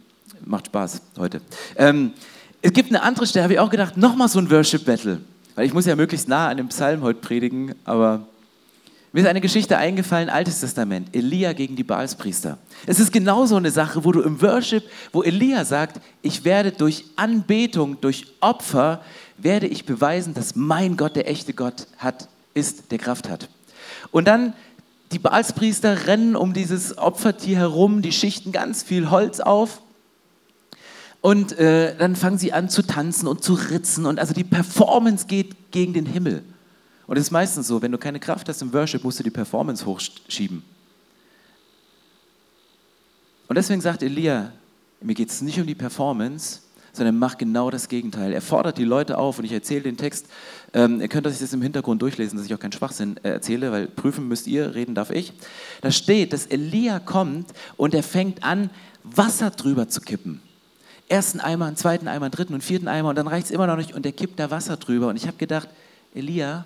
macht 0.45 0.67
Spaß 0.67 1.01
heute. 1.17 1.41
Ähm, 1.77 2.13
es 2.61 2.75
gibt 2.75 2.91
eine 2.91 3.03
andere 3.03 3.27
Stelle, 3.27 3.45
habe 3.45 3.55
ich 3.55 3.59
auch 3.59 3.71
gedacht, 3.71 3.97
nochmal 3.97 4.29
so 4.29 4.39
ein 4.39 4.51
Worship 4.51 4.85
Battle. 4.85 5.23
Weil 5.55 5.65
ich 5.65 5.73
muss 5.73 5.87
ja 5.87 5.97
möglichst 5.97 6.29
nah 6.29 6.49
an 6.49 6.59
dem 6.59 6.69
Psalm 6.69 7.01
heute 7.01 7.21
predigen, 7.21 7.75
aber 7.87 8.29
mir 9.15 9.21
ist 9.21 9.29
eine 9.29 9.41
Geschichte 9.41 9.79
eingefallen, 9.79 10.29
Altes 10.29 10.59
Testament, 10.59 11.15
Elia 11.15 11.53
gegen 11.53 11.77
die 11.77 11.85
Baalspriester. 11.85 12.59
Es 12.85 12.99
ist 12.99 13.13
genau 13.13 13.47
so 13.47 13.55
eine 13.55 13.71
Sache, 13.71 14.05
wo 14.05 14.11
du 14.11 14.21
im 14.23 14.43
Worship, 14.43 14.83
wo 15.13 15.23
Elia 15.23 15.65
sagt, 15.65 16.01
ich 16.21 16.45
werde 16.45 16.73
durch 16.73 17.05
Anbetung, 17.15 18.01
durch 18.01 18.27
Opfer, 18.41 19.03
werde 19.39 19.69
ich 19.69 19.87
beweisen, 19.87 20.35
dass 20.35 20.57
mein 20.57 20.97
Gott 20.97 21.15
der 21.15 21.31
echte 21.31 21.55
Gott 21.55 21.87
hat, 21.97 22.29
ist, 22.55 22.91
der 22.91 22.99
Kraft 22.99 23.29
hat. 23.29 23.49
Und 24.11 24.27
dann 24.27 24.53
die 25.13 25.21
Baalspriester 25.21 26.09
rennen 26.09 26.35
um 26.35 26.53
dieses 26.53 26.99
Opfertier 26.99 27.59
herum, 27.59 28.03
die 28.03 28.11
schichten 28.11 28.51
ganz 28.51 28.83
viel 28.83 29.11
Holz 29.11 29.39
auf 29.39 29.81
und 31.21 31.57
äh, 31.57 31.97
dann 31.97 32.17
fangen 32.17 32.39
sie 32.39 32.53
an 32.53 32.69
zu 32.69 32.83
tanzen 32.83 33.29
und 33.29 33.45
zu 33.45 33.55
ritzen 33.55 34.07
und 34.07 34.19
also 34.19 34.35
die 34.35 34.43
Performance 34.43 35.29
geht 35.29 35.71
gegen 35.71 35.93
den 35.93 36.07
Himmel. 36.07 36.43
Und 37.07 37.17
es 37.17 37.25
ist 37.25 37.31
meistens 37.31 37.67
so, 37.67 37.83
wenn 37.83 37.93
du 37.93 37.99
keine 37.99 38.21
Kraft 38.21 38.49
hast 38.49 38.63
im 38.63 38.73
Worship, 38.73 39.05
musst 39.05 39.19
du 39.19 39.23
die 39.23 39.31
Performance 39.31 39.85
hochschieben. 39.85 40.63
Und 43.47 43.57
deswegen 43.57 43.81
sagt 43.81 44.03
Elia, 44.03 44.53
mir 45.01 45.15
geht 45.15 45.29
es 45.29 45.43
nicht 45.43 45.61
um 45.61 45.67
die 45.67 45.75
Performance, 45.75 46.61
sondern 46.95 47.19
macht 47.19 47.39
genau 47.39 47.71
das 47.71 47.89
Gegenteil. 47.89 48.33
Er 48.33 48.41
fordert 48.41 48.79
die 48.79 48.85
Leute 48.85 49.19
auf 49.19 49.39
und 49.39 49.45
ich 49.45 49.53
erzähle 49.53 49.83
den 49.83 49.97
Text. 49.97 50.27
Ähm, 50.73 51.01
ihr 51.01 51.09
könnt 51.09 51.27
euch 51.27 51.39
das 51.39 51.53
im 51.53 51.61
Hintergrund 51.61 52.01
durchlesen, 52.01 52.39
dass 52.39 52.47
ich 52.47 52.55
auch 52.55 52.59
keinen 52.59 52.73
Schwachsinn 52.73 53.17
äh, 53.23 53.31
erzähle, 53.31 53.73
weil 53.73 53.89
prüfen 53.89 54.29
müsst 54.29 54.47
ihr, 54.47 54.75
reden 54.75 54.95
darf 54.95 55.11
ich. 55.11 55.33
Da 55.83 55.91
steht, 55.91 56.33
dass 56.33 56.47
Elia 56.47 57.01
kommt 57.01 57.53
und 57.77 57.95
er 57.95 58.03
fängt 58.03 58.45
an, 58.45 58.71
Wasser 59.03 59.51
drüber 59.51 59.89
zu 59.89 60.01
kippen. 60.01 60.41
Ersten 61.09 61.41
Eimer, 61.41 61.67
einen 61.67 61.77
zweiten 61.77 62.09
Eimer, 62.09 62.27
einen 62.27 62.33
dritten 62.33 62.55
und 62.55 62.63
vierten 62.63 62.89
Eimer 62.89 63.11
und 63.11 63.17
dann 63.17 63.27
reicht 63.27 63.47
es 63.47 63.51
immer 63.51 63.67
noch 63.67 63.77
nicht 63.77 63.93
und 63.93 64.07
er 64.07 64.13
kippt 64.13 64.39
da 64.39 64.51
Wasser 64.51 64.77
drüber. 64.77 65.09
Und 65.09 65.17
ich 65.17 65.27
habe 65.27 65.37
gedacht, 65.37 65.69
Elia, 66.15 66.65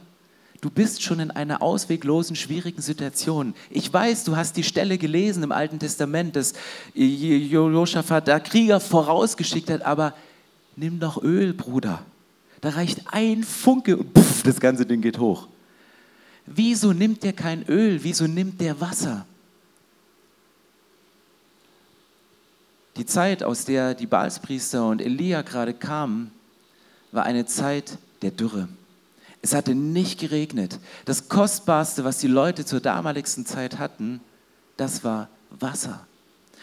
Du 0.60 0.70
bist 0.70 1.02
schon 1.02 1.20
in 1.20 1.30
einer 1.30 1.62
ausweglosen, 1.62 2.34
schwierigen 2.34 2.82
Situation. 2.82 3.54
Ich 3.70 3.92
weiß, 3.92 4.24
du 4.24 4.36
hast 4.36 4.56
die 4.56 4.64
Stelle 4.64 4.98
gelesen 4.98 5.44
im 5.44 5.52
Alten 5.52 5.78
Testament, 5.78 6.34
dass 6.34 6.54
Josaphat 6.94 8.26
da 8.26 8.40
Krieger 8.40 8.80
vorausgeschickt 8.80 9.70
hat, 9.70 9.82
aber 9.82 10.14
nimm 10.74 10.98
doch 10.98 11.22
Öl, 11.22 11.52
Bruder. 11.52 12.02
Da 12.60 12.70
reicht 12.70 13.02
ein 13.12 13.44
Funke 13.44 13.96
und 13.96 14.12
puff, 14.12 14.42
das 14.42 14.58
ganze 14.58 14.84
Ding 14.84 15.00
geht 15.00 15.18
hoch. 15.18 15.46
Wieso 16.44 16.92
nimmt 16.92 17.22
der 17.22 17.34
kein 17.34 17.62
Öl? 17.68 18.02
Wieso 18.02 18.26
nimmt 18.26 18.60
der 18.60 18.80
Wasser? 18.80 19.26
Die 22.96 23.06
Zeit, 23.06 23.44
aus 23.44 23.64
der 23.64 23.94
die 23.94 24.06
Baalspriester 24.06 24.88
und 24.88 25.00
Elia 25.00 25.42
gerade 25.42 25.72
kamen, 25.72 26.32
war 27.12 27.22
eine 27.22 27.46
Zeit 27.46 27.96
der 28.22 28.32
Dürre. 28.32 28.68
Es 29.42 29.54
hatte 29.54 29.74
nicht 29.74 30.18
geregnet. 30.18 30.78
Das 31.04 31.28
Kostbarste, 31.28 32.04
was 32.04 32.18
die 32.18 32.26
Leute 32.26 32.64
zur 32.64 32.80
damaligsten 32.80 33.46
Zeit 33.46 33.78
hatten, 33.78 34.20
das 34.76 35.04
war 35.04 35.28
Wasser. 35.50 36.06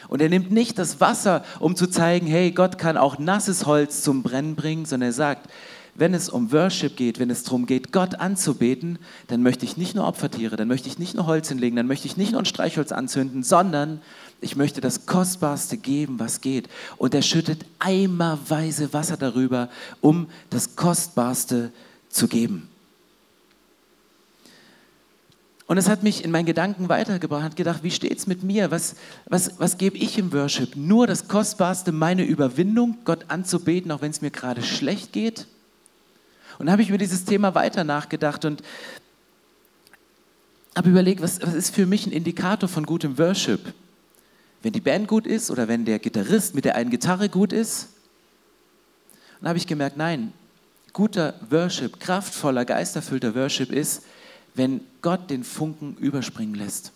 Und 0.07 0.21
er 0.21 0.29
nimmt 0.29 0.51
nicht 0.51 0.77
das 0.77 0.99
Wasser, 0.99 1.43
um 1.59 1.75
zu 1.75 1.87
zeigen, 1.87 2.27
hey, 2.27 2.51
Gott 2.51 2.77
kann 2.77 2.97
auch 2.97 3.17
nasses 3.17 3.65
Holz 3.65 4.03
zum 4.03 4.23
Brennen 4.23 4.55
bringen, 4.55 4.85
sondern 4.85 5.09
er 5.09 5.13
sagt, 5.13 5.49
wenn 5.97 6.13
es 6.13 6.27
um 6.27 6.51
Worship 6.51 6.97
geht, 6.97 7.19
wenn 7.19 7.29
es 7.29 7.43
darum 7.43 7.65
geht, 7.65 7.93
Gott 7.93 8.15
anzubeten, 8.15 8.99
dann 9.27 9.41
möchte 9.41 9.63
ich 9.63 9.77
nicht 9.77 9.95
nur 9.95 10.05
Opfertiere, 10.05 10.57
dann 10.57 10.67
möchte 10.67 10.89
ich 10.89 10.99
nicht 10.99 11.15
nur 11.15 11.25
Holz 11.25 11.47
hinlegen, 11.47 11.77
dann 11.77 11.87
möchte 11.87 12.07
ich 12.07 12.17
nicht 12.17 12.33
nur 12.33 12.41
ein 12.41 12.45
Streichholz 12.45 12.91
anzünden, 12.91 13.43
sondern 13.43 14.01
ich 14.41 14.57
möchte 14.57 14.81
das 14.81 15.05
Kostbarste 15.05 15.77
geben, 15.77 16.19
was 16.19 16.41
geht. 16.41 16.67
Und 16.97 17.15
er 17.15 17.21
schüttet 17.21 17.65
eimerweise 17.79 18.91
Wasser 18.91 19.15
darüber, 19.15 19.69
um 20.01 20.27
das 20.49 20.75
Kostbarste 20.75 21.71
zu 22.15 22.27
geben. 22.27 22.69
Und 25.67 25.77
es 25.77 25.89
hat 25.89 26.03
mich 26.03 26.23
in 26.23 26.29
meinen 26.29 26.45
Gedanken 26.45 26.89
weitergebracht, 26.89 27.43
hat 27.43 27.55
gedacht, 27.55 27.83
wie 27.83 27.89
steht 27.89 28.17
es 28.17 28.27
mit 28.27 28.43
mir? 28.43 28.69
Was, 28.69 28.95
was, 29.25 29.59
was 29.59 29.77
gebe 29.77 29.97
ich 29.97 30.17
im 30.17 30.31
Worship? 30.31 30.75
Nur 30.75 31.07
das 31.07 31.27
Kostbarste, 31.27 31.91
meine 31.91 32.23
Überwindung, 32.23 32.99
Gott 33.03 33.25
anzubeten, 33.29 33.91
auch 33.91 34.01
wenn 34.01 34.11
es 34.11 34.21
mir 34.21 34.29
gerade 34.29 34.61
schlecht 34.61 35.11
geht? 35.11 35.47
Und 36.59 36.69
habe 36.69 36.83
ich 36.83 36.89
über 36.89 36.99
dieses 36.99 37.25
Thema 37.25 37.55
weiter 37.55 37.83
nachgedacht 37.83 38.45
und 38.45 38.61
habe 40.75 40.89
überlegt, 40.89 41.21
was, 41.21 41.41
was 41.41 41.55
ist 41.55 41.73
für 41.73 41.87
mich 41.87 42.05
ein 42.05 42.11
Indikator 42.11 42.69
von 42.69 42.85
gutem 42.85 43.17
Worship? 43.17 43.73
Wenn 44.61 44.73
die 44.73 44.81
Band 44.81 45.07
gut 45.07 45.25
ist 45.25 45.49
oder 45.49 45.67
wenn 45.67 45.83
der 45.83 45.97
Gitarrist 45.97 46.53
mit 46.53 46.65
der 46.65 46.75
einen 46.75 46.91
Gitarre 46.91 47.27
gut 47.27 47.51
ist? 47.51 47.89
Und 49.41 49.47
habe 49.47 49.57
ich 49.57 49.65
gemerkt, 49.65 49.97
nein, 49.97 50.31
guter 50.95 51.33
Worship, 51.49 51.99
kraftvoller, 51.99 52.63
geisterfüllter 52.63 53.35
Worship 53.35 53.69
ist, 53.69 54.03
wenn 54.55 54.79
Gott 55.01 55.29
den 55.29 55.43
Funken 55.43 55.97
überspringen 55.97 56.55
lässt. 56.55 56.93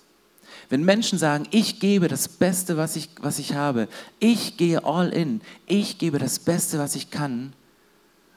Wenn 0.69 0.85
Menschen 0.85 1.19
sagen, 1.19 1.45
ich 1.51 1.81
gebe 1.81 2.07
das 2.07 2.29
Beste, 2.29 2.77
was 2.77 2.95
ich, 2.95 3.09
was 3.19 3.39
ich 3.39 3.55
habe, 3.55 3.89
ich 4.19 4.55
gehe 4.55 4.85
all 4.85 5.09
in, 5.09 5.41
ich 5.67 5.97
gebe 5.97 6.17
das 6.17 6.39
Beste, 6.39 6.79
was 6.79 6.95
ich 6.95 7.11
kann 7.11 7.51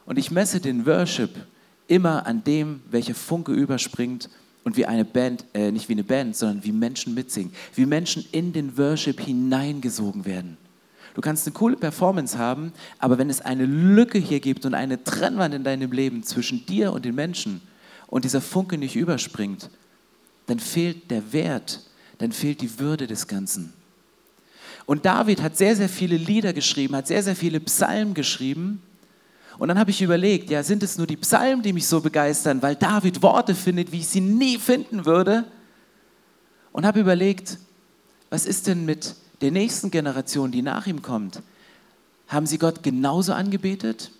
und 0.05 0.19
ich 0.19 0.33
messe 0.33 0.59
den 0.59 0.85
Worship 0.85 1.31
immer 1.87 2.27
an 2.27 2.43
dem, 2.43 2.83
welcher 2.91 3.15
Funke 3.15 3.53
überspringt 3.53 4.31
und 4.65 4.77
wie 4.77 4.87
eine 4.87 5.05
Band, 5.05 5.45
äh, 5.55 5.71
nicht 5.71 5.89
wie 5.89 5.93
eine 5.93 6.05
Band, 6.05 6.35
sondern 6.37 6.65
wie 6.65 6.73
Menschen 6.73 7.15
mitsingen, 7.15 7.53
wie 7.77 7.87
Menschen 7.87 8.25
in 8.33 8.53
den 8.53 8.77
Worship 8.77 9.21
hineingesogen 9.21 10.25
werden. 10.25 10.57
Du 11.15 11.21
kannst 11.21 11.47
eine 11.47 11.55
coole 11.55 11.77
Performance 11.77 12.39
haben, 12.39 12.73
aber 12.99 13.19
wenn 13.19 13.29
es 13.29 13.41
eine 13.41 13.67
Lücke 13.67 14.19
hier 14.19 14.41
gibt 14.41 14.65
und 14.65 14.75
eine 14.75 15.05
Trennwand 15.05 15.55
in 15.55 15.65
deinem 15.65 15.93
Leben 15.93 16.23
zwischen 16.23 16.65
dir 16.65 16.93
und 16.93 17.05
den 17.05 17.15
Menschen 17.15 17.61
und 18.07 18.25
dieser 18.25 18.41
Funke 18.41 18.79
nicht 18.79 18.97
überspringt, 18.97 19.69
dann 20.47 20.59
fehlt 20.59 21.11
der 21.11 21.33
Wert, 21.33 21.81
dann 22.19 22.33
fehlt 22.33 22.61
die 22.61 22.79
Würde 22.79 23.07
des 23.07 23.27
Ganzen. 23.27 23.73
Und 24.87 25.05
David 25.05 25.43
hat 25.43 25.57
sehr, 25.57 25.77
sehr 25.77 25.89
viele 25.89 26.17
Lieder 26.17 26.53
geschrieben, 26.53 26.97
hat 26.97 27.07
sehr, 27.07 27.23
sehr 27.23 27.37
viele 27.37 27.61
Psalmen 27.61 28.15
geschrieben. 28.15 28.83
Und 29.59 29.69
dann 29.69 29.79
habe 29.79 29.91
ich 29.91 30.03
überlegt, 30.03 30.51
ja, 30.51 30.63
sind 30.63 30.83
es 30.83 30.99
nur 30.99 31.07
die 31.07 31.17
Psalmen, 31.17 31.63
die 31.63 31.73
mich 31.73 31.87
so 31.87 32.01
begeistern, 32.01 32.63
weil 32.63 32.75
David 32.75 33.23
Worte 33.23 33.55
findet, 33.55 33.93
wie 33.93 33.99
ich 33.99 34.09
sie 34.09 34.21
nie 34.21 34.59
finden 34.59 35.05
würde? 35.05 35.45
Und 36.73 36.87
habe 36.87 37.01
überlegt, 37.01 37.59
was 38.31 38.47
ist 38.47 38.67
denn 38.67 38.87
mit 38.87 39.15
der 39.43 39.51
nächsten 39.51 39.91
Generation, 39.91 40.51
die 40.51 40.63
nach 40.63 40.87
ihm 40.87 41.03
kommt? 41.03 41.43
Haben 42.29 42.47
sie 42.47 42.59
Gott 42.59 42.83
genauso 42.83 43.33
angebetet? 43.33 44.11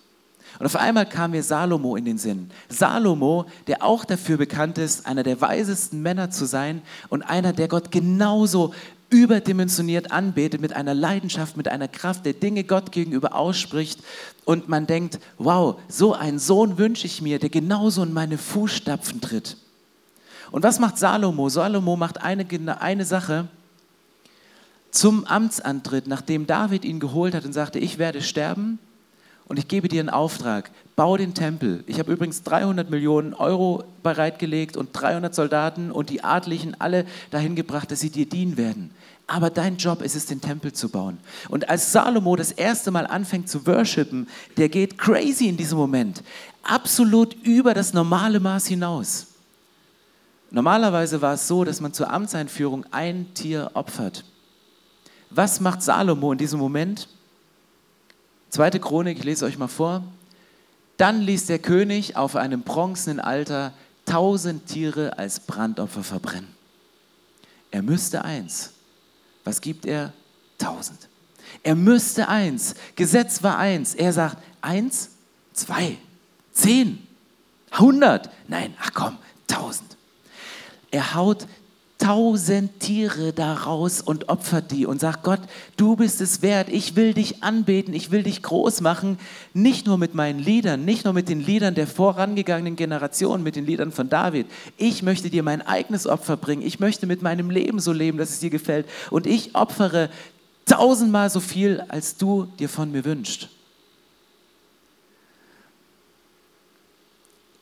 Und 0.59 0.67
auf 0.67 0.77
einmal 0.77 1.07
kam 1.09 1.31
mir 1.31 1.43
Salomo 1.43 1.97
in 1.97 2.05
den 2.05 2.19
Sinn. 2.19 2.51
Salomo, 2.69 3.47
der 3.67 3.83
auch 3.83 4.05
dafür 4.05 4.37
bekannt 4.37 4.79
ist, 4.79 5.07
einer 5.07 5.23
der 5.23 5.41
weisesten 5.41 6.03
Männer 6.03 6.31
zu 6.31 6.45
sein 6.45 6.83
und 7.09 7.23
einer, 7.23 7.53
der 7.53 7.69
Gott 7.69 7.91
genauso 7.91 8.75
überdimensioniert 9.09 10.11
anbetet, 10.11 10.61
mit 10.61 10.73
einer 10.73 10.95
Leidenschaft, 10.95 11.57
mit 11.57 11.69
einer 11.69 11.89
Kraft, 11.89 12.25
der 12.25 12.33
Dinge 12.33 12.65
Gott 12.65 12.93
gegenüber 12.93 13.35
ausspricht. 13.35 14.01
Und 14.45 14.69
man 14.69 14.87
denkt, 14.87 15.19
wow, 15.39 15.79
so 15.89 16.15
einen 16.15 16.39
Sohn 16.39 16.79
wünsche 16.79 17.07
ich 17.07 17.23
mir, 17.23 17.39
der 17.39 17.51
genauso 17.51 18.03
in 18.03 18.13
meine 18.13 18.39
Fußstapfen 18.39 19.21
tritt. 19.21 19.57
Und 20.51 20.63
was 20.63 20.79
macht 20.79 20.99
Salomo? 20.99 21.49
Salomo 21.49 21.97
macht 21.97 22.23
eine, 22.23 22.47
eine 22.81 23.05
Sache, 23.05 23.49
zum 24.93 25.27
Amtsantritt, 25.27 26.07
nachdem 26.07 26.47
David 26.47 26.85
ihn 26.85 27.01
geholt 27.01 27.35
hat 27.35 27.45
und 27.45 27.53
sagte, 27.53 27.81
ich 27.81 27.99
werde 27.99 28.23
sterben, 28.23 28.79
und 29.53 29.59
ich 29.59 29.69
gebe 29.69 29.89
dir 29.89 30.01
einen 30.01 30.09
Auftrag, 30.09 30.71
bau 30.97 31.17
den 31.19 31.35
Tempel. 31.35 31.85
Ich 31.87 31.99
habe 31.99 32.11
übrigens 32.11 32.43
300 32.43 32.89
Millionen 32.89 33.35
Euro 33.35 33.85
bereitgelegt 34.03 34.79
und 34.79 34.91
300 34.93 35.35
Soldaten 35.35 35.91
und 35.91 36.09
die 36.09 36.25
Adligen 36.25 36.75
alle 36.79 37.05
dahin 37.31 37.55
gebracht, 37.55 37.91
dass 37.91 38.01
sie 38.01 38.09
dir 38.09 38.27
dienen 38.27 38.57
werden. 38.57 38.93
Aber 39.27 39.51
dein 39.51 39.77
Job 39.77 40.01
ist 40.01 40.17
es, 40.17 40.25
den 40.25 40.41
Tempel 40.41 40.73
zu 40.73 40.89
bauen. 40.89 41.19
Und 41.51 41.69
als 41.69 41.93
Salomo 41.93 42.35
das 42.35 42.53
erste 42.53 42.91
Mal 42.91 43.07
anfängt 43.07 43.49
zu 43.49 43.67
worshipen, 43.67 44.27
der 44.57 44.71
geht 44.71 44.97
crazy 44.97 45.49
in 45.49 45.59
diesem 45.59 45.77
Moment. 45.77 46.23
Absolut 46.63 47.35
über 47.43 47.75
das 47.75 47.93
normale 47.93 48.41
Maß 48.41 48.67
hinaus. 48.69 49.27
Normalerweise 50.51 51.21
war 51.21 51.35
es 51.35 51.47
so, 51.47 51.65
dass 51.65 51.81
man 51.81 51.93
zur 51.93 52.11
Amtseinführung 52.11 52.87
ein 52.91 53.35
Tier 53.35 53.71
opfert. 53.75 54.25
Was 55.35 55.61
macht 55.61 55.83
Salomo 55.83 56.33
in 56.33 56.39
diesem 56.39 56.59
Moment? 56.59 57.09
Zweite 58.51 58.79
Chronik, 58.79 59.19
ich 59.19 59.25
lese 59.25 59.47
euch 59.47 59.57
mal 59.57 59.69
vor. 59.69 60.03
Dann 60.99 61.23
ließ 61.23 61.47
der 61.47 61.59
König 61.59 62.17
auf 62.17 62.37
einem 62.37 62.63
bronzenen 62.63 63.19
Alter 63.19 63.73
tausend 64.05 64.67
Tiere 64.67 65.19
als 65.19 65.41
Brandopfer 65.41 66.05
verbrennen. 66.05 66.55
Er 67.71 67.83
müsste 67.83 68.25
eins. 68.25 68.73
Was 69.45 69.63
gibt 69.63 69.87
er? 69.87 70.13
Tausend. 70.59 71.09
Er 71.63 71.77
müsste 71.77 72.29
eins. 72.29 72.75
Gesetz 72.95 73.43
war 73.43 73.57
eins. 73.57 73.95
Er 73.95 74.13
sagt 74.13 74.37
eins, 74.61 75.13
zwei, 75.55 75.97
zehn, 76.53 77.07
hundert. 77.79 78.29
Nein, 78.49 78.75
ach 78.81 78.93
komm, 78.93 79.17
tausend. 79.47 79.97
Er 80.91 81.15
haut 81.15 81.47
tausend 82.03 82.81
Tiere 82.81 83.33
daraus 83.33 84.01
und 84.01 84.29
opfert 84.29 84.73
die 84.73 84.87
und 84.87 85.01
sagt, 85.01 85.23
Gott, 85.23 85.39
du 85.77 85.95
bist 85.95 86.21
es 86.21 86.43
wert, 86.43 86.69
ich 86.69 86.97
will 86.97 87.15
dich 87.15 87.45
anbeten, 87.45 87.95
ich 87.95 88.11
will 88.11 88.25
dich 88.25 88.43
groß 88.43 88.81
machen, 88.81 89.21
nicht 89.55 89.87
nur 89.87 89.99
mit 89.99 90.13
meinen 90.13 90.41
Liedern, 90.41 90.85
nicht 90.85 91.05
nur 91.05 91.15
mit 91.15 91.29
den 91.29 91.39
Liedern 91.39 91.77
der 91.77 91.87
vorangegangenen 91.87 92.75
Generation, 92.75 93.45
mit 93.45 93.55
den 93.55 93.67
Liedern 93.67 93.93
von 93.93 94.09
David. 94.09 94.49
Ich 94.79 95.05
möchte 95.05 95.31
dir 95.31 95.45
mein 95.45 95.63
eigenes 95.63 96.09
Opfer 96.09 96.37
bringen, 96.37 96.63
ich 96.63 96.81
möchte 96.81 97.07
mit 97.07 97.23
meinem 97.23 97.51
Leben 97.51 97.79
so 97.79 97.93
leben, 97.93 98.19
dass 98.19 98.31
es 98.31 98.41
dir 98.41 98.51
gefällt. 98.51 98.87
Und 99.13 99.29
ich 99.29 99.55
opfere 99.55 100.11
tausendmal 100.67 101.31
so 101.31 101.39
viel, 101.39 101.85
als 101.87 102.17
du 102.17 102.49
dir 102.59 102.69
von 102.69 102.91
mir 102.91 103.05
wünschst. 103.05 103.49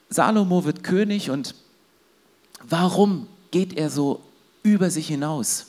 Salomo 0.08 0.64
wird 0.64 0.82
König 0.82 1.30
und 1.30 1.54
warum 2.66 3.26
geht 3.50 3.76
er 3.76 3.90
so 3.90 4.22
über 4.62 4.90
sich 4.90 5.08
hinaus. 5.08 5.66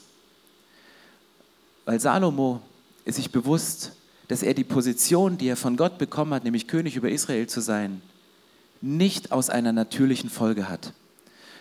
Weil 1.86 2.00
Salomo 2.00 2.62
ist 3.06 3.16
sich 3.16 3.32
bewusst, 3.32 3.94
dass 4.28 4.44
er 4.44 4.54
die 4.54 4.64
Position, 4.64 5.38
die 5.38 5.48
er 5.48 5.58
von 5.58 5.76
Gott 5.76 5.98
bekommen 5.98 6.34
hat, 6.34 6.44
nämlich 6.44 6.68
König 6.68 6.96
über 6.96 7.10
Israel 7.10 7.48
zu 7.48 7.62
sein, 7.62 8.02
nicht 8.82 9.32
aus 9.32 9.50
einer 9.50 9.74
natürlichen 9.74 10.30
Folge 10.30 10.70
hat. 10.70 10.94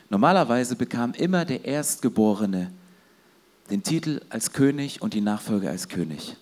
Normalerweise 0.08 0.76
bekam 0.76 1.12
immer 1.14 1.44
der 1.44 1.64
Erstgeborene 1.64 2.72
den 3.70 3.82
Titel 3.82 4.20
als 4.28 4.52
König 4.52 5.00
und 5.00 5.14
die 5.14 5.20
Nachfolge 5.20 5.70
als 5.70 5.88
König. 5.88 6.36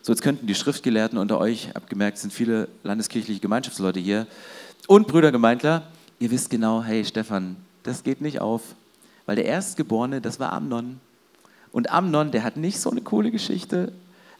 So, 0.00 0.12
jetzt 0.12 0.22
könnten 0.22 0.46
die 0.46 0.54
Schriftgelehrten 0.54 1.18
unter 1.18 1.38
euch, 1.38 1.74
abgemerkt 1.76 2.18
sind 2.18 2.32
viele 2.32 2.68
landeskirchliche 2.82 3.40
Gemeinschaftsleute 3.40 4.00
hier 4.00 4.26
und 4.86 5.06
Brüdergemeindler, 5.06 5.86
ihr 6.18 6.30
wisst 6.30 6.50
genau, 6.50 6.82
hey 6.82 7.04
Stefan, 7.04 7.56
das 7.82 8.02
geht 8.02 8.20
nicht 8.20 8.40
auf. 8.40 8.62
Weil 9.26 9.36
der 9.36 9.44
Erstgeborene, 9.44 10.20
das 10.20 10.40
war 10.40 10.52
Amnon. 10.52 11.00
Und 11.72 11.90
Amnon, 11.90 12.30
der 12.30 12.44
hat 12.44 12.56
nicht 12.56 12.80
so 12.80 12.90
eine 12.90 13.00
coole 13.00 13.30
Geschichte. 13.30 13.92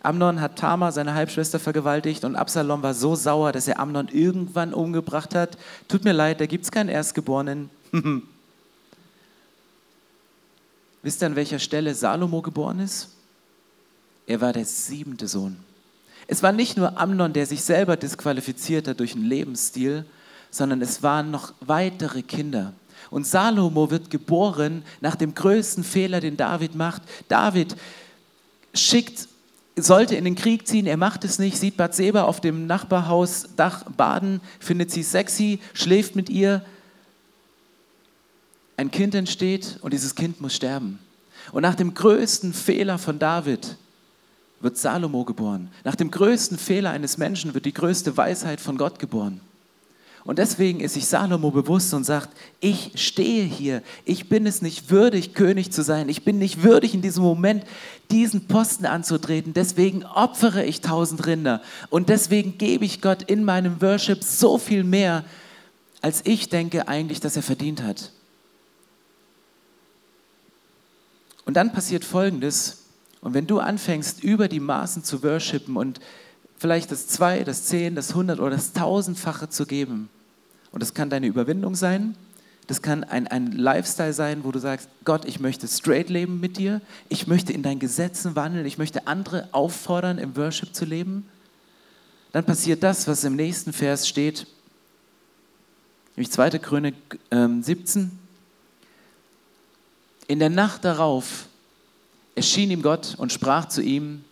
Amnon 0.03 0.41
hat 0.41 0.59
Tamar, 0.59 0.93
seine 0.93 1.15
Halbschwester, 1.15 1.61
vergewaltigt 1.61 2.25
und 2.25 2.35
Absalom 2.35 2.83
war 2.83 2.93
so 2.95 3.15
sauer, 3.15 3.53
dass 3.53 3.69
er 3.69 3.79
Amnon 3.79 4.09
irgendwann 4.09 4.75
umgebracht 4.75 5.35
hat. 5.35 5.57
Tut 5.89 6.05
mir 6.05 6.13
leid, 6.13 6.41
da 6.41 6.47
gibt 6.47 6.65
es 6.65 6.73
keinen 6.73 6.89
Erstgeborenen. 6.89 7.71
Wisst 11.03 11.23
ihr, 11.23 11.27
an 11.27 11.37
welcher 11.37 11.59
Stelle 11.59 11.95
Salomo 11.95 12.43
geboren 12.43 12.81
ist? 12.81 13.11
Er 14.27 14.41
war 14.41 14.53
der 14.53 14.65
siebente 14.65 15.29
Sohn. 15.29 15.57
Es 16.27 16.43
war 16.43 16.53
nicht 16.53 16.77
nur 16.77 16.99
Amnon, 16.99 17.33
der 17.33 17.47
sich 17.47 17.63
selber 17.63 17.97
disqualifiziert 17.97 18.89
hat 18.89 19.01
durch 19.01 19.15
einen 19.15 19.25
Lebensstil, 19.25 20.05
sondern 20.51 20.81
es 20.81 21.03
waren 21.03 21.31
noch 21.31 21.53
weitere 21.61 22.23
Kinder. 22.23 22.73
Und 23.13 23.27
Salomo 23.27 23.91
wird 23.91 24.09
geboren 24.09 24.83
nach 25.03 25.17
dem 25.17 25.35
größten 25.35 25.85
Fehler, 25.85 26.21
den 26.21 26.39
David 26.39 26.75
macht. 26.75 27.03
David 27.29 27.77
schickt, 28.73 29.29
sollte 29.77 30.17
in 30.17 30.25
den 30.25 30.35
Krieg 30.35 30.67
ziehen, 30.67 30.87
er 30.87 30.97
macht 30.97 31.23
es 31.25 31.39
nicht, 31.39 31.59
sieht 31.59 31.77
Bathseba 31.77 32.23
auf 32.23 32.41
dem 32.41 32.67
Nachbarhausdach 32.67 33.85
baden, 33.99 34.41
findet 34.61 34.91
sie 34.91 35.03
sexy, 35.03 35.61
schläft 35.75 36.17
mit 36.17 36.31
ihr. 36.31 36.65
Ein 38.79 38.91
Kind 38.91 39.15
entsteht 39.15 39.79
und 39.83 39.93
dieses 39.93 40.15
Kind 40.15 40.41
muss 40.41 40.57
sterben. 40.57 40.99
Und 41.53 41.61
nach 41.61 41.75
dem 41.75 41.93
größten 41.93 42.55
Fehler 42.55 42.97
von 42.97 43.19
David 43.19 43.77
wird 44.61 44.79
Salomo 44.79 45.27
geboren. 45.27 45.69
Nach 45.85 45.97
dem 45.97 46.11
größten 46.11 46.57
Fehler 46.57 46.93
eines 46.93 47.19
Menschen 47.19 47.53
wird 47.53 47.67
die 47.67 47.75
größte 47.75 48.17
Weisheit 48.17 48.59
von 48.63 48.79
Gott 48.79 48.99
geboren. 48.99 49.43
Und 50.25 50.39
deswegen 50.39 50.81
ist 50.81 50.95
sich 50.95 51.07
Salomo 51.07 51.51
bewusst 51.51 51.93
und 51.95 52.05
sagt, 52.05 52.29
ich 52.61 52.93
stehe 52.95 53.45
hier, 53.45 53.83
ich 54.05 54.29
bin 54.29 54.47
es 54.47 54.63
nicht 54.63 54.91
würdig, 54.91 55.35
König 55.35 55.73
zu 55.73 55.83
sein, 55.83 56.09
ich 56.09 56.25
bin 56.25 56.39
nicht 56.39 56.63
würdig 56.63 56.95
in 56.95 57.03
diesem 57.03 57.25
Moment, 57.25 57.65
diesen 58.11 58.47
Posten 58.47 58.87
anzutreten, 58.87 59.53
deswegen 59.53 60.05
opfere 60.05 60.65
ich 60.65 60.81
tausend 60.81 61.27
Rinder. 61.27 61.61
Und 61.91 62.09
deswegen 62.09 62.57
gebe 62.57 62.85
ich 62.85 63.01
Gott 63.01 63.23
in 63.23 63.45
meinem 63.45 63.83
Worship 63.83 64.23
so 64.23 64.59
viel 64.59 64.85
mehr, 64.85 65.25
als 66.03 66.21
ich 66.25 66.49
denke 66.49 66.87
eigentlich, 66.87 67.19
dass 67.19 67.37
er 67.37 67.43
verdient 67.43 67.83
hat. 67.83 68.13
Und 71.45 71.55
dann 71.55 71.73
passiert 71.73 72.05
Folgendes, 72.05 72.79
und 73.23 73.35
wenn 73.35 73.47
du 73.47 73.61
anfängst, 73.61 74.23
über 74.23 74.49
die 74.49 74.61
Maßen 74.61 75.05
zu 75.05 75.23
worshipen 75.23 75.77
und 75.77 76.01
vielleicht 76.63 76.93
das 76.93 77.09
zwei, 77.09 77.43
das 77.43 77.65
zehn, 77.65 77.97
das 77.97 78.15
hundert 78.15 78.39
oder 78.39 78.51
das 78.51 78.73
tausendfache 78.73 79.49
zu 79.49 79.67
geben. 79.67 80.09
Und 80.71 80.81
das 80.81 80.95
kann 80.95 81.11
deine 81.11 81.27
Überwindung 81.27 81.75
sein. 81.75 82.15
Das 82.69 82.83
kann 82.83 83.03
ein, 83.03 83.27
ein 83.27 83.51
Lifestyle 83.51 84.13
sein, 84.13 84.45
wo 84.45 84.53
du 84.53 84.61
sagst, 84.61 84.89
Gott, 85.05 85.25
ich 85.25 85.41
möchte 85.41 85.67
straight 85.67 86.09
leben 86.09 86.39
mit 86.39 86.59
dir. 86.59 86.81
Ich 87.09 87.27
möchte 87.27 87.53
in 87.53 87.65
deinen 87.65 87.81
Gesetzen 87.81 88.37
wandeln. 88.37 88.65
Ich 88.65 88.79
möchte 88.79 89.09
andere 89.09 89.49
auffordern, 89.51 90.19
im 90.19 90.37
Worship 90.37 90.73
zu 90.73 90.85
leben. 90.85 91.29
Dann 92.31 92.45
passiert 92.45 92.85
das, 92.85 93.09
was 93.09 93.25
im 93.25 93.35
nächsten 93.35 93.73
Vers 93.73 94.07
steht. 94.07 94.47
Nämlich 96.15 96.31
2. 96.31 96.51
Chronik 96.61 96.95
ähm, 97.33 97.61
17. 97.61 98.17
In 100.29 100.39
der 100.39 100.51
Nacht 100.51 100.85
darauf 100.85 101.47
erschien 102.37 102.71
ihm 102.71 102.83
Gott 102.83 103.17
und 103.19 103.33
sprach 103.33 103.67
zu 103.67 103.83
ihm, 103.83 104.25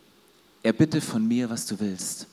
er 0.62 0.72
bitte 0.72 1.00
von 1.00 1.26
mir, 1.26 1.50
was 1.50 1.66
du 1.66 1.80
willst. 1.80 2.26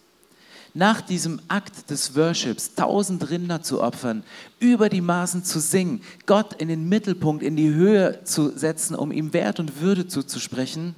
Nach 0.73 1.01
diesem 1.01 1.39
Akt 1.47 1.89
des 1.89 2.15
Worships, 2.15 2.75
tausend 2.75 3.29
Rinder 3.29 3.61
zu 3.63 3.81
opfern, 3.81 4.23
über 4.59 4.89
die 4.89 5.01
Maßen 5.01 5.43
zu 5.43 5.59
singen, 5.59 6.01
Gott 6.25 6.53
in 6.61 6.67
den 6.67 6.87
Mittelpunkt, 6.87 7.41
in 7.41 7.55
die 7.55 7.73
Höhe 7.73 8.23
zu 8.23 8.55
setzen, 8.55 8.95
um 8.95 9.11
ihm 9.11 9.33
Wert 9.33 9.59
und 9.59 9.81
Würde 9.81 10.07
zuzusprechen, 10.07 10.95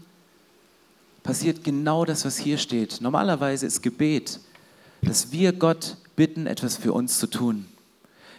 passiert 1.24 1.64
genau 1.64 2.04
das, 2.04 2.26
was 2.26 2.38
hier 2.38 2.58
steht. 2.58 3.00
Normalerweise 3.02 3.66
ist 3.68 3.82
Gebet, 3.82 4.40
dass 5.02 5.32
wir 5.32 5.54
Gott 5.54 5.98
bitten, 6.16 6.48
etwas 6.48 6.76
für 6.76 6.92
uns 6.92 7.20
zu 7.20 7.28
tun. 7.28 7.66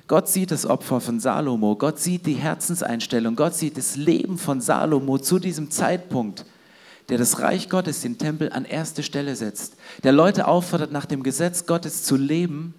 Gott 0.08 0.28
sieht 0.28 0.50
das 0.50 0.66
Opfer 0.66 1.00
von 1.00 1.20
Salomo, 1.20 1.76
Gott 1.76 2.00
sieht 2.00 2.26
die 2.26 2.34
Herzenseinstellung, 2.34 3.36
Gott 3.36 3.54
sieht 3.54 3.78
das 3.78 3.94
Leben 3.96 4.38
von 4.38 4.60
Salomo 4.60 5.18
zu 5.18 5.38
diesem 5.38 5.70
Zeitpunkt, 5.70 6.44
der 7.10 7.18
das 7.18 7.40
Reich 7.40 7.68
Gottes, 7.68 8.00
den 8.00 8.18
Tempel 8.18 8.52
an 8.52 8.64
erste 8.64 9.02
Stelle 9.02 9.34
setzt, 9.34 9.74
der 10.04 10.12
Leute 10.12 10.46
auffordert, 10.46 10.92
nach 10.92 11.06
dem 11.06 11.22
Gesetz 11.22 11.66
Gottes 11.66 12.04
zu 12.04 12.16
leben. 12.16 12.72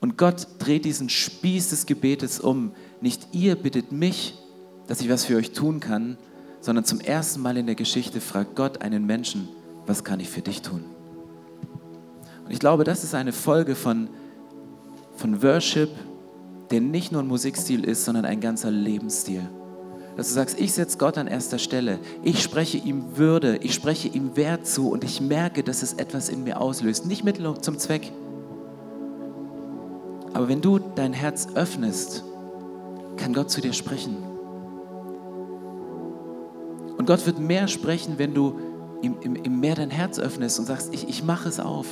Und 0.00 0.16
Gott 0.16 0.46
dreht 0.60 0.84
diesen 0.84 1.08
Spieß 1.08 1.70
des 1.70 1.84
Gebetes 1.84 2.40
um. 2.40 2.72
Nicht 3.00 3.28
ihr 3.32 3.56
bittet 3.56 3.92
mich, 3.92 4.34
dass 4.86 5.00
ich 5.00 5.10
was 5.10 5.24
für 5.24 5.36
euch 5.36 5.52
tun 5.52 5.80
kann, 5.80 6.16
sondern 6.60 6.84
zum 6.84 7.00
ersten 7.00 7.42
Mal 7.42 7.56
in 7.56 7.66
der 7.66 7.74
Geschichte 7.74 8.20
fragt 8.20 8.54
Gott 8.54 8.82
einen 8.82 9.04
Menschen, 9.04 9.48
was 9.86 10.04
kann 10.04 10.20
ich 10.20 10.28
für 10.28 10.42
dich 10.42 10.62
tun? 10.62 10.84
Und 12.44 12.52
ich 12.52 12.60
glaube, 12.60 12.84
das 12.84 13.02
ist 13.02 13.14
eine 13.14 13.32
Folge 13.32 13.74
von, 13.74 14.08
von 15.16 15.42
Worship, 15.42 15.90
der 16.70 16.80
nicht 16.80 17.10
nur 17.10 17.22
ein 17.22 17.28
Musikstil 17.28 17.84
ist, 17.84 18.04
sondern 18.04 18.24
ein 18.24 18.40
ganzer 18.40 18.70
Lebensstil. 18.70 19.48
Dass 20.20 20.28
du 20.28 20.34
sagst, 20.34 20.60
ich 20.60 20.74
setze 20.74 20.98
Gott 20.98 21.16
an 21.16 21.28
erster 21.28 21.58
Stelle, 21.58 21.98
ich 22.22 22.42
spreche 22.42 22.76
ihm 22.76 23.16
Würde, 23.16 23.56
ich 23.56 23.72
spreche 23.72 24.06
ihm 24.06 24.36
Wert 24.36 24.66
zu 24.66 24.90
und 24.90 25.02
ich 25.02 25.22
merke, 25.22 25.62
dass 25.62 25.82
es 25.82 25.94
etwas 25.94 26.28
in 26.28 26.44
mir 26.44 26.60
auslöst. 26.60 27.06
Nicht 27.06 27.24
Mittel 27.24 27.58
zum 27.62 27.78
Zweck. 27.78 28.12
Aber 30.34 30.46
wenn 30.46 30.60
du 30.60 30.78
dein 30.78 31.14
Herz 31.14 31.48
öffnest, 31.54 32.22
kann 33.16 33.32
Gott 33.32 33.50
zu 33.50 33.62
dir 33.62 33.72
sprechen. 33.72 34.18
Und 36.98 37.06
Gott 37.06 37.24
wird 37.24 37.38
mehr 37.38 37.66
sprechen, 37.66 38.18
wenn 38.18 38.34
du 38.34 38.58
ihm, 39.00 39.16
ihm, 39.22 39.36
ihm 39.36 39.58
mehr 39.58 39.74
dein 39.74 39.88
Herz 39.88 40.18
öffnest 40.18 40.58
und 40.58 40.66
sagst, 40.66 40.92
ich, 40.92 41.08
ich 41.08 41.24
mache 41.24 41.48
es 41.48 41.58
auf. 41.58 41.86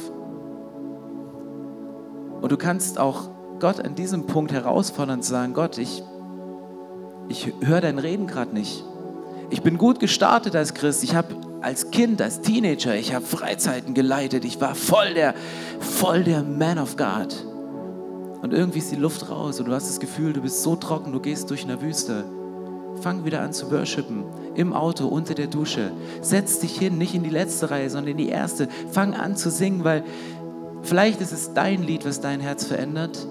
Und 2.42 2.52
du 2.52 2.58
kannst 2.58 2.98
auch 2.98 3.30
Gott 3.58 3.80
an 3.82 3.94
diesem 3.94 4.26
Punkt 4.26 4.52
herausfordern 4.52 5.20
und 5.20 5.24
sagen, 5.24 5.54
Gott, 5.54 5.78
ich, 5.78 6.02
ich 7.28 7.52
höre 7.60 7.80
dein 7.80 7.98
Reden 7.98 8.26
gerade 8.26 8.52
nicht. 8.54 8.84
Ich 9.50 9.62
bin 9.62 9.78
gut 9.78 10.00
gestartet 10.00 10.56
als 10.56 10.74
Christ. 10.74 11.02
Ich 11.04 11.14
habe 11.14 11.34
als 11.60 11.90
Kind, 11.90 12.22
als 12.22 12.40
Teenager, 12.40 12.94
ich 12.94 13.14
habe 13.14 13.24
Freizeiten 13.24 13.94
geleitet. 13.94 14.44
Ich 14.44 14.60
war 14.60 14.74
voll 14.74 15.14
der, 15.14 15.34
voll 15.80 16.24
der 16.24 16.42
Man 16.42 16.78
of 16.78 16.96
God. 16.96 17.44
Und 18.42 18.52
irgendwie 18.52 18.78
ist 18.78 18.92
die 18.92 18.96
Luft 18.96 19.28
raus 19.30 19.58
und 19.58 19.66
du 19.66 19.72
hast 19.72 19.88
das 19.88 19.98
Gefühl, 19.98 20.32
du 20.32 20.42
bist 20.42 20.62
so 20.62 20.76
trocken, 20.76 21.12
du 21.12 21.20
gehst 21.20 21.50
durch 21.50 21.64
eine 21.64 21.80
Wüste. 21.82 22.24
Fang 23.00 23.24
wieder 23.24 23.40
an 23.40 23.52
zu 23.52 23.70
worshipen. 23.70 24.24
Im 24.54 24.72
Auto, 24.72 25.06
unter 25.06 25.34
der 25.34 25.46
Dusche. 25.46 25.92
Setz 26.20 26.60
dich 26.60 26.78
hin, 26.78 26.98
nicht 26.98 27.14
in 27.14 27.22
die 27.22 27.30
letzte 27.30 27.70
Reihe, 27.70 27.90
sondern 27.90 28.12
in 28.12 28.18
die 28.18 28.28
erste. 28.28 28.68
Fang 28.90 29.14
an 29.14 29.36
zu 29.36 29.50
singen, 29.50 29.84
weil 29.84 30.04
vielleicht 30.82 31.20
ist 31.20 31.32
es 31.32 31.54
dein 31.54 31.82
Lied, 31.82 32.04
was 32.04 32.20
dein 32.20 32.40
Herz 32.40 32.64
verändert. 32.64 33.26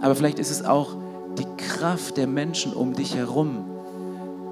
Aber 0.00 0.14
vielleicht 0.14 0.38
ist 0.38 0.50
es 0.50 0.64
auch 0.64 0.96
die 1.40 1.56
Kraft 1.56 2.18
der 2.18 2.26
Menschen 2.26 2.74
um 2.74 2.92
dich 2.92 3.14
herum, 3.16 3.64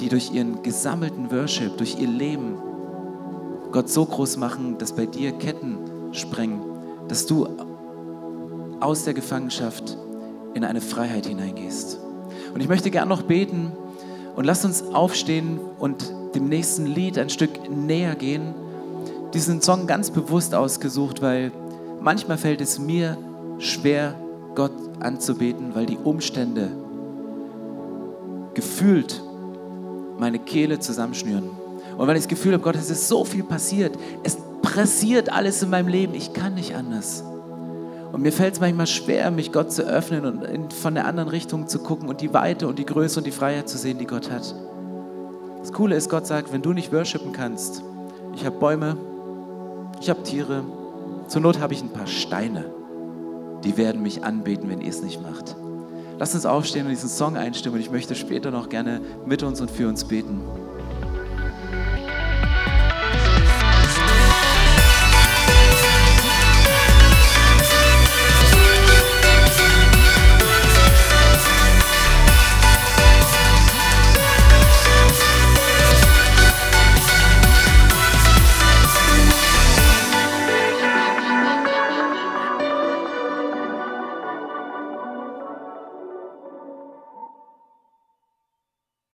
die 0.01 0.09
durch 0.09 0.33
ihren 0.33 0.63
gesammelten 0.63 1.31
Worship, 1.31 1.77
durch 1.77 1.99
ihr 1.99 2.09
Leben 2.09 2.57
Gott 3.73 3.91
so 3.91 4.07
groß 4.07 4.39
machen, 4.39 4.79
dass 4.79 4.93
bei 4.95 5.05
dir 5.05 5.33
Ketten 5.33 5.79
sprengen, 6.13 6.63
dass 7.09 7.27
du 7.27 7.47
aus 8.81 9.05
der 9.05 9.13
Gefangenschaft 9.13 9.99
in 10.55 10.65
eine 10.65 10.81
Freiheit 10.81 11.27
hineingehst. 11.27 11.99
Und 12.55 12.61
ich 12.63 12.69
möchte 12.69 12.91
gern 12.91 13.09
noch 13.09 13.23
beten 13.23 13.73
und 14.35 14.45
lass 14.45 14.65
uns 14.65 14.83
aufstehen 14.83 15.61
und 15.79 16.11
dem 16.35 16.49
nächsten 16.49 16.87
Lied 16.87 17.19
ein 17.19 17.29
Stück 17.29 17.69
näher 17.69 18.15
gehen. 18.15 18.55
Diesen 19.35 19.61
Song 19.61 19.87
ganz 19.87 20.11
bewusst 20.11 20.55
ausgesucht, 20.55 21.21
weil 21.21 21.53
manchmal 22.01 22.39
fällt 22.39 22.63
es 22.63 22.79
mir 22.79 23.19
schwer, 23.59 24.15
Gott 24.59 24.73
anzubeten, 24.99 25.77
weil 25.77 25.87
die 25.87 25.99
Umstände 25.99 26.69
gefühlt 28.55 29.23
meine 30.19 30.41
Kehle 30.41 30.81
zusammenschnüren. 30.81 31.49
Und 31.97 32.09
weil 32.09 32.17
ich 32.17 32.23
das 32.23 32.29
Gefühl 32.29 32.55
habe, 32.55 32.65
Gott, 32.65 32.75
es 32.75 32.91
ist 32.91 33.07
so 33.07 33.25
viel 33.25 33.45
passiert. 33.45 33.97
Es 34.25 34.37
pressiert 34.61 35.33
alles 35.33 35.63
in 35.63 35.71
meinem 35.71 35.87
Leben. 35.87 36.13
Ich 36.13 36.33
kann 36.33 36.55
nicht 36.55 36.75
anders. 36.75 37.23
Und 38.11 38.23
mir 38.23 38.33
fällt 38.33 38.55
es 38.55 38.61
manchmal 38.61 38.89
schwer, 38.89 39.31
mich 39.31 39.53
Gott 39.53 39.71
zu 39.71 39.83
öffnen 39.83 40.25
und 40.25 40.43
in, 40.43 40.71
von 40.73 40.97
der 40.97 41.07
anderen 41.07 41.29
Richtung 41.29 41.69
zu 41.69 41.79
gucken 41.79 42.09
und 42.09 42.21
die 42.21 42.35
Weite 42.35 42.67
und 42.67 42.81
die 42.81 42.87
Größe 42.87 43.21
und 43.21 43.27
die 43.29 43.31
Freiheit 43.31 43.69
zu 43.69 43.79
sehen, 43.79 43.99
die 43.99 44.07
Gott 44.07 44.29
hat. 44.29 44.57
Das 45.61 45.73
Coole 45.73 45.95
ist, 45.95 46.11
Gott 46.11 46.27
sagt, 46.27 46.53
wenn 46.53 46.63
du 46.63 46.73
nicht 46.73 46.93
worshipen 46.93 47.31
kannst, 47.31 47.85
ich 48.35 48.45
habe 48.45 48.59
Bäume, 48.59 48.97
ich 50.01 50.11
habe 50.11 50.25
Tiere, 50.25 50.65
zur 51.29 51.43
Not 51.43 51.61
habe 51.61 51.75
ich 51.75 51.83
ein 51.83 51.93
paar 51.93 52.09
Steine, 52.09 52.65
die 53.65 53.77
werden 53.77 54.03
mich 54.03 54.25
anbeten, 54.25 54.69
wenn 54.71 54.81
ihr 54.81 54.91
es 54.91 55.03
nicht 55.03 55.23
macht. 55.23 55.57
Lasst 56.19 56.35
uns 56.35 56.47
aufstehen 56.47 56.87
und 56.87 56.91
diesen 56.91 57.09
Song 57.09 57.37
einstimmen 57.37 57.81
ich 57.81 57.91
möchte 57.91 58.15
später 58.15 58.51
noch 58.51 58.69
gerne 58.69 59.01
mit 59.25 59.43
uns 59.43 59.61
und 59.61 59.71
für 59.71 59.89
uns 59.89 60.05
beten. 60.05 60.41